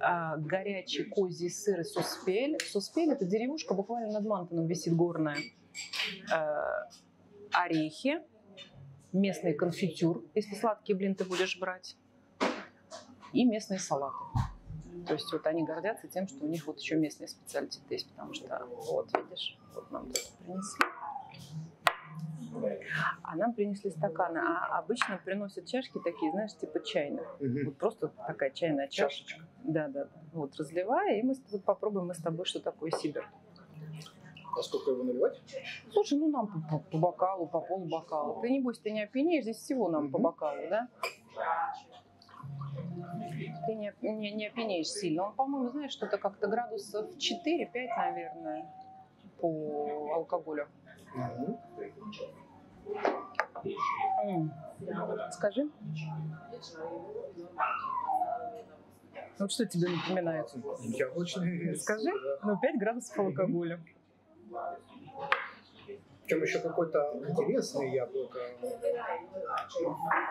а, 0.00 0.36
горячий 0.38 1.04
козий 1.04 1.50
сыр 1.50 1.80
и 1.80 1.84
суспель. 1.84 2.58
Суспель– 2.60 3.10
это 3.12 3.24
деревушка, 3.26 3.74
буквально 3.74 4.12
над 4.12 4.24
Мантоном 4.24 4.66
висит 4.66 4.94
горная. 4.94 5.36
Э, 6.32 6.88
орехи, 7.52 8.22
местный 9.12 9.54
конфитюр, 9.54 10.24
если 10.34 10.54
сладкий 10.54 10.94
блин 10.94 11.14
ты 11.14 11.24
будешь 11.24 11.58
брать, 11.58 11.96
и 13.32 13.44
местные 13.44 13.78
салаты. 13.78 14.16
То 15.06 15.14
есть 15.14 15.32
вот 15.32 15.46
они 15.46 15.64
гордятся 15.64 16.06
тем, 16.08 16.28
что 16.28 16.44
у 16.44 16.48
них 16.48 16.66
вот 16.66 16.78
еще 16.78 16.96
местные 16.96 17.28
специалитеты 17.28 17.94
есть, 17.94 18.08
потому 18.10 18.32
что 18.34 18.66
вот 18.92 19.08
видишь, 19.16 19.58
вот 19.74 19.90
нам 19.90 20.06
тут 20.06 20.22
принесли. 20.38 20.86
А 23.22 23.36
нам 23.36 23.54
принесли 23.54 23.90
стаканы, 23.90 24.38
а 24.38 24.78
обычно 24.78 25.18
приносят 25.24 25.66
чашки 25.66 25.98
такие, 26.04 26.30
знаешь, 26.32 26.54
типа 26.54 26.80
чайных. 26.84 27.26
Вот 27.64 27.76
просто 27.78 28.08
такая 28.26 28.50
чайная 28.50 28.88
чашечка. 28.88 29.42
Да, 29.64 29.88
да, 29.88 30.04
да. 30.04 30.10
Вот 30.32 30.54
разливая, 30.56 31.18
и 31.18 31.22
мы 31.22 31.34
вот 31.50 31.64
попробуем 31.64 32.06
мы 32.08 32.14
с 32.14 32.18
тобой, 32.22 32.44
что 32.44 32.60
такое 32.60 32.90
сидр. 32.90 33.26
А 34.58 34.62
сколько 34.62 34.90
его 34.90 35.02
наливать? 35.02 35.40
Слушай, 35.92 36.18
ну 36.18 36.28
нам 36.30 36.46
по, 36.46 36.60
по- 36.78 36.84
по 36.90 36.98
бокалу, 36.98 37.46
по 37.46 37.60
полу 37.60 37.86
бокала. 37.86 38.40
Ты 38.42 38.50
небось, 38.50 38.78
ты 38.78 38.90
не 38.90 39.02
опьянеешь, 39.02 39.44
здесь 39.44 39.56
всего 39.56 39.88
нам 39.88 40.10
по 40.10 40.18
Мгм. 40.18 40.22
бокалу, 40.24 40.60
да? 40.68 40.88
Ты 43.66 43.74
не, 43.74 43.92
не, 44.02 44.32
не 44.32 44.46
опьянеешь 44.46 44.88
сильно. 44.88 45.26
Он, 45.26 45.34
по-моему, 45.34 45.70
знаешь, 45.70 45.92
что-то 45.92 46.18
как-то 46.18 46.48
градусов 46.48 47.06
4-5, 47.16 47.96
наверное, 47.96 48.66
по 49.40 50.12
алкоголю. 50.14 50.68
Мгм. 51.14 51.58
М. 54.24 54.52
Скажи. 55.30 55.68
Вот 59.38 59.50
что 59.52 59.66
тебе 59.66 59.88
напоминает? 59.88 60.46
Яблочный. 60.80 61.76
Скажи. 61.76 62.10
Ну, 62.42 62.58
5 62.58 62.78
градусов 62.78 63.18
алкоголя. 63.18 63.80
Причем 66.32 66.44
еще 66.44 66.60
какой-то 66.60 66.98
интересный 67.28 67.92
яблоко. 67.92 68.38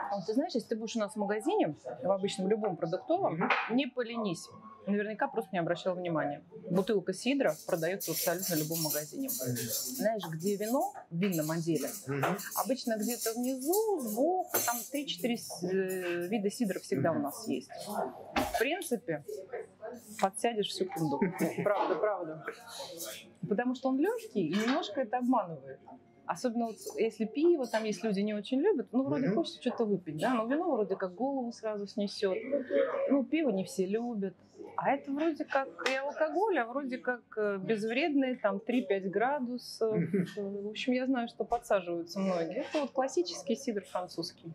А 0.09 0.21
ты 0.25 0.33
знаешь, 0.33 0.53
если 0.55 0.69
ты 0.69 0.75
будешь 0.75 0.95
у 0.95 0.99
нас 0.99 1.13
в 1.13 1.15
магазине, 1.17 1.75
в 2.03 2.11
обычном 2.11 2.47
любом 2.47 2.75
продуктовом, 2.75 3.35
Мгм. 3.35 3.49
не 3.71 3.85
поленись. 3.87 4.49
Наверняка 4.87 5.27
просто 5.27 5.49
не 5.53 5.59
обращал 5.59 5.95
внимания. 5.95 6.43
Бутылка 6.69 7.13
сидра 7.13 7.55
продается 7.67 8.11
в 8.13 8.15
абсолютно 8.15 8.55
любом 8.55 8.81
магазине. 8.81 9.29
Знаешь, 9.29 10.23
где 10.27 10.55
вино 10.55 10.91
в 11.11 11.15
винном 11.15 11.51
отделе, 11.51 11.89
Мгм. 12.07 12.37
обычно 12.55 12.97
где-то 12.97 13.33
внизу, 13.33 13.99
сбоку, 14.01 14.57
там 14.65 14.77
3-4 14.91 15.37
с- 15.37 15.63
э, 15.63 16.27
вида 16.27 16.49
сидра 16.49 16.79
всегда 16.79 17.11
у 17.11 17.19
нас 17.19 17.47
есть. 17.47 17.69
В 18.35 18.57
принципе, 18.59 19.23
подсядешь 20.19 20.67
в 20.69 20.73
секунду. 20.73 21.19
Правда, 21.63 21.95
правда. 21.95 22.43
Потому 23.51 23.75
что 23.75 23.89
он 23.89 23.99
легкий 23.99 24.47
и 24.47 24.53
немножко 24.55 25.01
это 25.01 25.17
обманывает. 25.17 25.81
Особенно 26.25 26.67
вот 26.67 26.77
если 26.95 27.25
пиво, 27.25 27.67
там 27.67 27.83
есть 27.83 28.01
люди 28.01 28.21
не 28.21 28.33
очень 28.33 28.61
любят, 28.61 28.87
ну 28.93 29.03
вроде 29.03 29.25
Мгм. 29.27 29.35
хочется 29.35 29.59
что-то 29.59 29.83
выпить, 29.83 30.17
да, 30.21 30.35
но 30.35 30.45
вино 30.45 30.71
вроде 30.71 30.95
как 30.95 31.13
голову 31.13 31.51
сразу 31.51 31.85
снесет. 31.85 32.37
Ну 33.09 33.25
пиво 33.25 33.49
не 33.49 33.65
все 33.65 33.85
любят. 33.85 34.35
А 34.77 34.91
это 34.91 35.11
вроде 35.11 35.43
как 35.43 35.67
и 35.89 35.95
алкоголь, 35.97 36.59
а 36.59 36.65
вроде 36.65 36.97
как 36.97 37.23
э, 37.37 37.57
безвредные, 37.57 38.37
там 38.37 38.61
3-5 38.65 39.09
градусов. 39.09 39.97
Э, 40.37 40.41
В 40.41 40.69
общем, 40.69 40.93
я 40.93 41.05
знаю, 41.07 41.27
что 41.27 41.43
подсаживаются 41.43 42.21
многие. 42.21 42.61
Это 42.61 42.79
вот 42.79 42.91
классический 42.91 43.57
сидр 43.57 43.83
французский. 43.83 44.53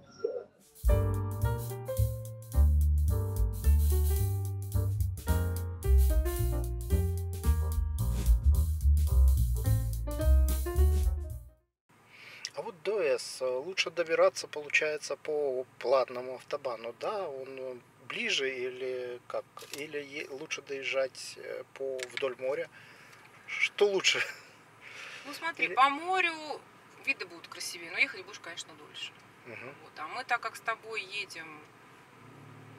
До 12.86 13.02
С 13.18 13.40
лучше 13.44 13.90
добираться, 13.90 14.46
получается, 14.46 15.16
по 15.16 15.66
платному 15.80 16.36
автобану, 16.36 16.94
да? 17.00 17.28
Он 17.28 17.48
э, 17.58 17.76
ближе 18.08 18.48
или 18.48 19.20
как? 19.26 19.44
Или 19.72 20.26
лучше 20.30 20.62
доезжать 20.62 21.34
э, 21.36 21.64
по 21.74 21.98
вдоль 22.12 22.36
моря? 22.38 22.70
Что 23.48 23.86
лучше? 23.86 24.22
Ну 25.24 25.34
смотри, 25.34 25.66
Или- 25.66 25.74
по 25.74 25.88
морю 25.90 26.32
виды 27.04 27.26
будут 27.26 27.48
красивее, 27.48 27.90
но 27.90 27.98
ехать 27.98 28.24
будешь, 28.24 28.38
конечно, 28.38 28.72
дольше. 28.74 29.12
Мгм. 29.46 29.74
Вот. 29.82 29.92
А 29.98 30.06
мы 30.08 30.22
так 30.24 30.40
как 30.40 30.54
с 30.54 30.60
тобой 30.60 31.02
едем, 31.02 31.60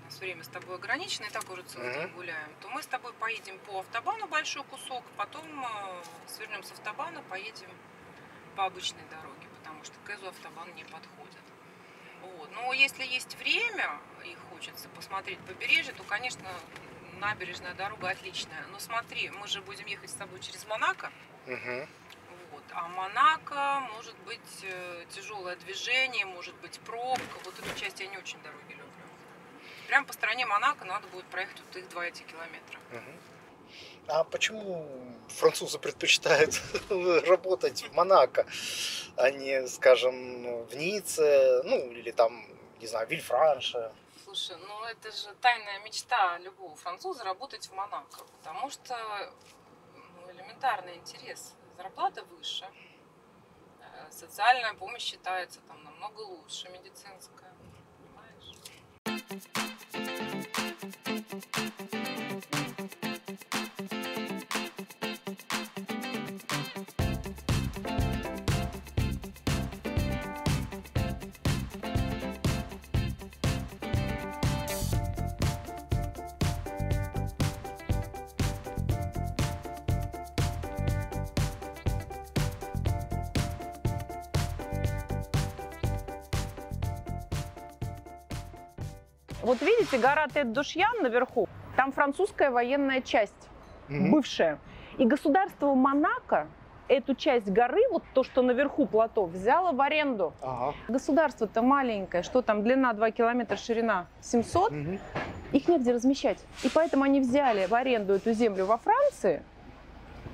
у 0.02 0.06
нас 0.06 0.20
время 0.20 0.44
с 0.44 0.48
тобой 0.48 0.76
ограничено, 0.76 1.26
и 1.26 1.30
так 1.30 1.50
уже 1.50 1.64
целый 1.64 1.90
Мгм. 1.90 2.00
день 2.00 2.10
гуляем, 2.16 2.50
то 2.62 2.70
мы 2.70 2.82
с 2.82 2.88
тобой 2.88 3.12
поедем 3.14 3.60
по 3.60 3.80
автобану 3.80 4.28
большой 4.28 4.64
кусок, 4.64 5.04
потом 5.18 5.66
э, 5.66 6.04
свернем 6.28 6.64
с 6.64 6.72
автобана, 6.72 7.22
поедем 7.30 7.70
по 8.58 8.66
обычной 8.66 9.04
дороге, 9.12 9.48
потому 9.60 9.84
что 9.86 9.94
к 10.04 10.10
Эзу 10.10 10.28
автобан 10.28 10.74
не 10.74 10.84
подходит. 10.84 11.46
Вот. 12.24 12.50
Но 12.56 12.74
если 12.74 13.06
есть 13.06 13.38
время 13.38 14.00
и 14.26 14.36
хочется 14.50 14.90
посмотреть 14.90 15.38
побережье, 15.42 15.94
то, 15.94 16.04
конечно, 16.04 16.50
набережная 17.20 17.76
дорога 17.76 18.10
отличная. 18.10 18.66
Но 18.72 18.80
смотри, 18.80 19.30
мы 19.30 19.48
же 19.48 19.62
будем 19.62 19.86
ехать 19.86 20.10
с 20.10 20.14
тобой 20.14 20.40
через 20.40 20.66
Монако, 20.66 21.12
Мгм. 21.46 21.88
вот. 22.52 22.64
А 22.72 22.88
Монако 22.88 23.88
может 23.94 24.18
быть 24.26 24.66
тяжелое 25.12 25.56
движение, 25.58 26.26
может 26.26 26.56
быть 26.56 26.80
пробка. 26.80 27.38
Вот 27.46 27.60
эту 27.60 27.80
часть 27.80 28.00
я 28.00 28.08
не 28.08 28.18
очень 28.18 28.42
дороги 28.42 28.72
люблю. 28.72 29.06
Прям 29.86 30.04
по 30.04 30.14
стране 30.14 30.48
Монако 30.48 30.84
надо 30.84 31.08
будет 31.10 31.26
проехать 31.26 31.62
вот 31.64 31.76
их 31.76 31.88
2 31.90 32.08
эти 32.08 32.24
километра. 32.24 32.80
Мгм. 32.92 33.20
А 34.08 34.24
почему 34.24 34.86
французы 35.28 35.80
предпочитают 35.80 36.62
работать 37.28 37.84
в 37.84 37.94
Монако, 37.94 38.46
а 39.18 39.32
не, 39.32 39.68
скажем, 39.68 40.66
в 40.66 40.76
Ницце, 40.76 41.62
ну, 41.66 41.92
или 41.92 42.12
там, 42.12 42.46
не 42.80 42.88
знаю, 42.88 43.08
Вильфранше? 43.08 43.92
Слушай, 44.24 44.58
ну 44.66 44.84
это 44.86 45.12
же 45.12 45.34
тайная 45.42 45.80
мечта 45.80 46.38
любого 46.38 46.76
француза 46.78 47.26
работать 47.26 47.66
в 47.68 47.74
Монако, 47.74 48.24
потому 48.38 48.70
что 48.70 48.96
ну, 49.96 50.32
элементарный 50.32 50.96
интерес. 50.96 51.54
Зарплата 51.76 52.24
выше, 52.24 52.66
э, 53.82 54.12
социальная 54.12 54.74
помощь 54.74 55.04
считается 55.04 55.60
там 55.68 55.84
намного 55.84 56.22
лучше, 56.22 56.70
медицинская. 56.70 57.54
Понимаешь? 59.30 59.68
Вот 64.54 64.67
видите, 89.92 89.98
гора 90.08 90.28
Тет-Душьян 90.28 91.02
наверху, 91.02 91.48
там 91.76 91.92
французская 91.92 92.50
военная 92.52 93.02
часть, 93.02 93.50
Мгм. 93.90 94.12
бывшая. 94.12 94.60
И 94.98 95.06
государство 95.06 95.74
Монако 95.76 96.48
эту 96.88 97.16
часть 97.16 97.50
горы, 97.50 97.82
вот 97.92 98.04
то, 98.14 98.24
что 98.24 98.42
наверху 98.42 98.86
плато, 98.86 99.26
взяло 99.26 99.74
в 99.74 99.82
аренду. 99.82 100.34
Ага. 100.42 100.74
Государство-то 100.88 101.62
маленькое, 101.62 102.24
что 102.24 102.42
там, 102.42 102.64
длина 102.64 102.94
2 102.94 103.12
километра, 103.12 103.58
ширина 103.58 104.08
700, 104.22 104.72
Мгм. 104.72 105.00
их 105.52 105.68
негде 105.68 105.92
размещать. 105.94 106.40
И 106.64 106.70
поэтому 106.70 107.04
они 107.04 107.20
взяли 107.20 107.66
в 107.68 107.74
аренду 107.74 108.14
эту 108.14 108.32
землю 108.34 108.66
во 108.66 108.78
Франции 108.78 109.44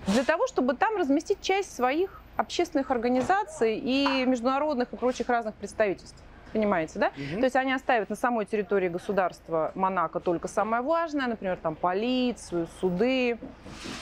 для 0.08 0.24
того, 0.24 0.48
чтобы 0.48 0.76
там 0.76 0.96
разместить 0.98 1.42
часть 1.42 1.76
своих 1.76 2.22
общественных 2.38 2.92
организаций 2.92 3.78
и 3.78 4.26
международных 4.26 4.92
и 4.94 4.96
прочих 4.98 5.30
разных 5.30 5.56
представительств. 5.56 6.24
Понимаете, 6.54 7.00
да? 7.00 7.12
Мгм. 7.18 7.40
То 7.40 7.46
есть 7.46 7.56
они 7.56 7.74
оставят 7.74 8.10
на 8.12 8.16
самой 8.16 8.46
территории 8.46 8.88
государства 8.88 9.72
Монако 9.74 10.20
только 10.20 10.48
самое 10.48 10.84
важное, 10.84 11.26
например, 11.28 11.58
там 11.58 11.76
полицию, 11.76 12.68
суды, 12.80 13.40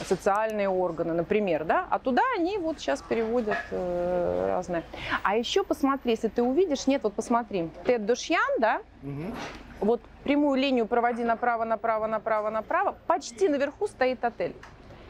социальные 0.06 0.68
органы, 0.68 1.14
например, 1.14 1.64
да? 1.64 1.88
А 1.90 1.98
туда 1.98 2.22
они 2.38 2.58
вот 2.58 2.80
сейчас 2.80 3.02
переводят 3.02 3.58
э, 3.72 4.48
разное. 4.50 4.84
А 5.24 5.38
еще 5.38 5.64
посмотри, 5.64 6.12
если 6.12 6.28
ты 6.28 6.44
увидишь, 6.44 6.88
нет, 6.88 7.04
вот 7.04 7.14
посмотри, 7.14 7.70
Тед 7.86 8.06
Душьян, 8.06 8.60
да, 8.60 8.82
Мгм. 9.02 9.34
вот 9.80 10.02
прямую 10.24 10.60
линию 10.60 10.86
проводи 10.86 11.24
направо, 11.24 11.64
направо, 11.64 12.08
направо, 12.08 12.50
направо, 12.50 12.98
почти 13.08 13.48
наверху 13.48 13.88
стоит 13.88 14.24
отель. 14.26 14.56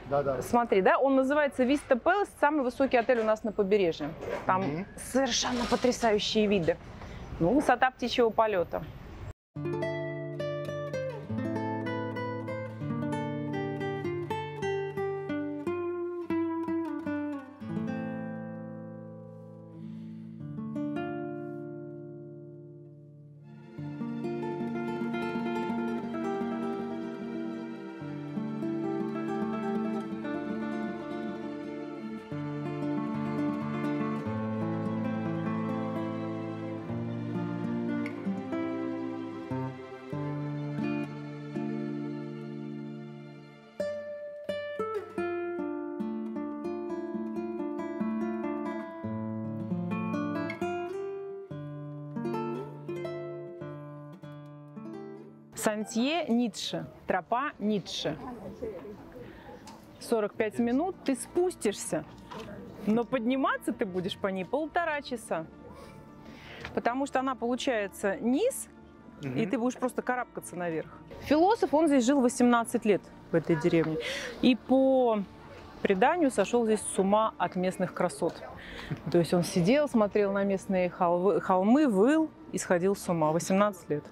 Да-да. 0.06 0.42
Смотри, 0.42 0.82
да, 0.82 0.98
он 1.00 1.16
называется 1.16 1.64
Vista 1.64 2.00
Palace, 2.00 2.28
самый 2.40 2.64
высокий 2.64 2.98
отель 2.98 3.20
у 3.22 3.24
нас 3.24 3.44
на 3.44 3.52
побережье. 3.52 4.10
Там 4.46 4.62
Мгм. 4.62 4.86
совершенно 5.12 5.66
потрясающие 5.70 6.48
виды. 6.48 6.78
Ну, 7.42 7.56
высота 7.56 7.90
птичьего 7.90 8.30
полета. 8.30 8.84
Сантье 55.64 56.26
Ницше, 56.28 56.88
тропа 57.06 57.52
Ницше. 57.60 58.18
45 60.00 60.58
минут 60.58 60.96
ты 61.06 61.16
спустишься, 61.16 62.04
но 62.88 63.04
подниматься 63.04 63.72
ты 63.72 63.86
будешь 63.86 64.18
по 64.18 64.28
ней 64.28 64.44
полтора 64.44 65.04
часа. 65.04 65.46
Потому 66.74 67.06
что 67.06 67.20
она 67.20 67.36
получается 67.36 68.16
низ, 68.16 68.70
и 69.22 69.28
Мгм. 69.28 69.50
ты 69.52 69.60
будешь 69.60 69.78
просто 69.78 70.02
карабкаться 70.02 70.56
наверх. 70.56 70.90
Философ, 71.26 71.72
он 71.76 71.88
здесь 71.88 72.06
жил 72.06 72.22
18 72.22 72.84
лет 72.86 73.04
в 73.32 73.36
этой 73.36 73.56
деревне. 73.56 73.98
И 74.42 74.56
по 74.56 75.22
преданию 75.84 76.32
сошел 76.32 76.66
здесь 76.66 76.82
с 76.82 76.98
ума 76.98 77.36
от 77.38 77.56
местных 77.56 77.94
красот. 77.94 78.42
То 79.12 79.20
есть 79.20 79.32
он 79.36 79.44
сидел, 79.44 79.88
смотрел 79.88 80.32
на 80.32 80.44
местные 80.44 80.90
холмы, 80.90 81.88
выл 81.88 82.32
и 82.52 82.58
сходил 82.58 82.96
с 82.96 83.08
ума. 83.10 83.32
18 83.32 83.90
лет. 83.90 84.04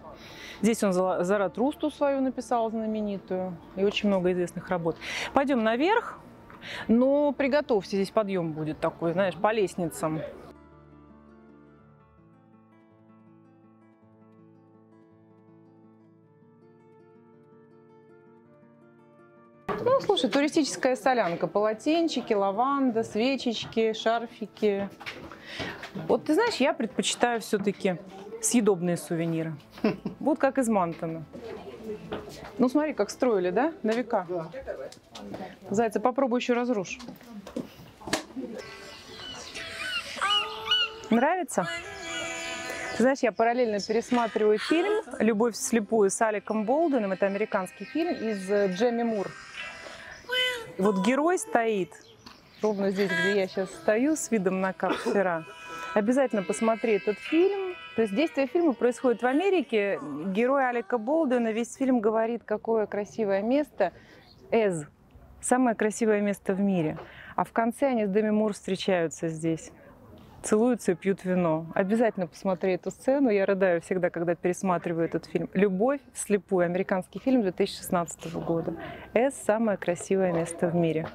Здесь 0.62 0.84
он 0.84 0.94
Заратрусту 0.94 1.90
свою 1.90 2.22
написал 2.22 2.70
знаменитую 2.70 3.56
и 3.76 3.84
очень 3.84 4.10
много 4.10 4.32
известных 4.32 4.70
работ. 4.70 4.98
Пойдем 5.34 5.64
наверх, 5.64 6.20
но 6.88 7.32
приготовься, 7.32 7.96
здесь 7.96 8.12
подъем 8.12 8.52
будет 8.52 8.80
такой, 8.80 9.14
знаешь, 9.14 9.36
по 9.36 9.54
лестницам. 9.54 10.22
Ну, 19.82 20.02
слушай, 20.02 20.30
туристическая 20.30 20.98
солянка, 20.98 21.48
полотенчики, 21.48 22.34
лаванда, 22.34 23.04
свечечки, 23.04 23.94
шарфики. 23.94 24.90
Вот 26.08 26.26
ты 26.26 26.34
знаешь, 26.34 26.56
я 26.56 26.74
предпочитаю 26.74 27.40
все-таки 27.40 27.98
съедобные 28.42 28.98
сувениры. 28.98 29.54
Вот 30.20 30.40
как 30.40 30.58
из 30.58 30.68
Мантона. 30.68 31.24
Ну 32.58 32.70
смотри, 32.70 32.94
как 32.94 33.10
строили, 33.10 33.50
да? 33.50 33.74
На 33.84 33.92
века. 33.92 34.26
Да. 34.30 34.52
Зайца, 35.70 36.00
попробуй 36.00 36.40
еще 36.40 36.54
разрушь. 36.54 37.00
Нравится? 41.10 41.68
Ты 42.98 43.04
знаешь, 43.04 43.20
я 43.20 43.32
параллельно 43.32 43.80
пересматриваю 43.80 44.60
фильм 44.60 44.92
«Любовь 45.20 45.56
вслепую» 45.56 46.10
с 46.10 46.22
Аликом 46.22 46.66
Болдуином. 46.66 47.14
Это 47.14 47.26
американский 47.26 47.86
фильм 47.86 48.14
из 48.14 48.50
э, 48.52 48.74
Джемми 48.74 49.04
Мур. 49.04 49.32
И 50.78 50.82
вот 50.82 51.06
герой 51.06 51.40
стоит 51.40 51.94
ровно 52.62 52.92
здесь, 52.92 53.10
где 53.10 53.40
я 53.40 53.48
сейчас 53.48 53.70
стою, 53.72 54.16
с 54.16 54.30
видом 54.32 54.62
на 54.62 54.74
Капфера. 54.74 55.46
Обязательно 55.94 56.44
посмотри 56.44 56.94
этот 56.94 57.18
фильм. 57.18 57.69
То 57.96 58.04
есть 58.04 58.16
действие 58.16 58.48
фильма 58.48 58.74
происходит 58.74 59.22
в 59.22 59.26
Америке. 59.26 60.00
Герой 60.28 60.68
Алика 60.68 60.98
Болдуина 60.98 61.52
весь 61.52 61.76
фильм 61.76 62.00
говорит, 62.00 62.44
какое 62.46 62.86
красивое 62.86 63.42
место. 63.42 63.92
Эз. 64.52 64.86
Самое 65.42 65.76
красивое 65.76 66.22
место 66.22 66.54
в 66.54 66.60
мире. 66.60 66.98
А 67.36 67.44
в 67.44 67.52
конце 67.52 67.88
они 67.88 68.06
с 68.06 68.10
Деми 68.10 68.30
Мур 68.30 68.54
встречаются 68.54 69.28
здесь. 69.30 69.72
Целуются 70.42 70.94
и 70.94 70.96
пьют 70.96 71.26
вино. 71.26 71.66
Обязательно 71.76 72.28
посмотри 72.28 72.74
эту 72.74 72.92
сцену. 72.92 73.30
Я 73.30 73.46
рыдаю 73.46 73.82
всегда, 73.82 74.10
когда 74.10 74.36
пересматриваю 74.36 75.06
этот 75.06 75.26
фильм. 75.26 75.50
«Любовь 75.54 76.00
вслепую». 76.14 76.66
Американский 76.66 77.20
фильм 77.20 77.42
2016 77.42 78.34
года. 78.36 78.76
Эс– 79.14 79.34
самое 79.46 79.78
красивое 79.78 80.32
место 80.32 80.68
в 80.68 80.76
мире. 80.76 81.08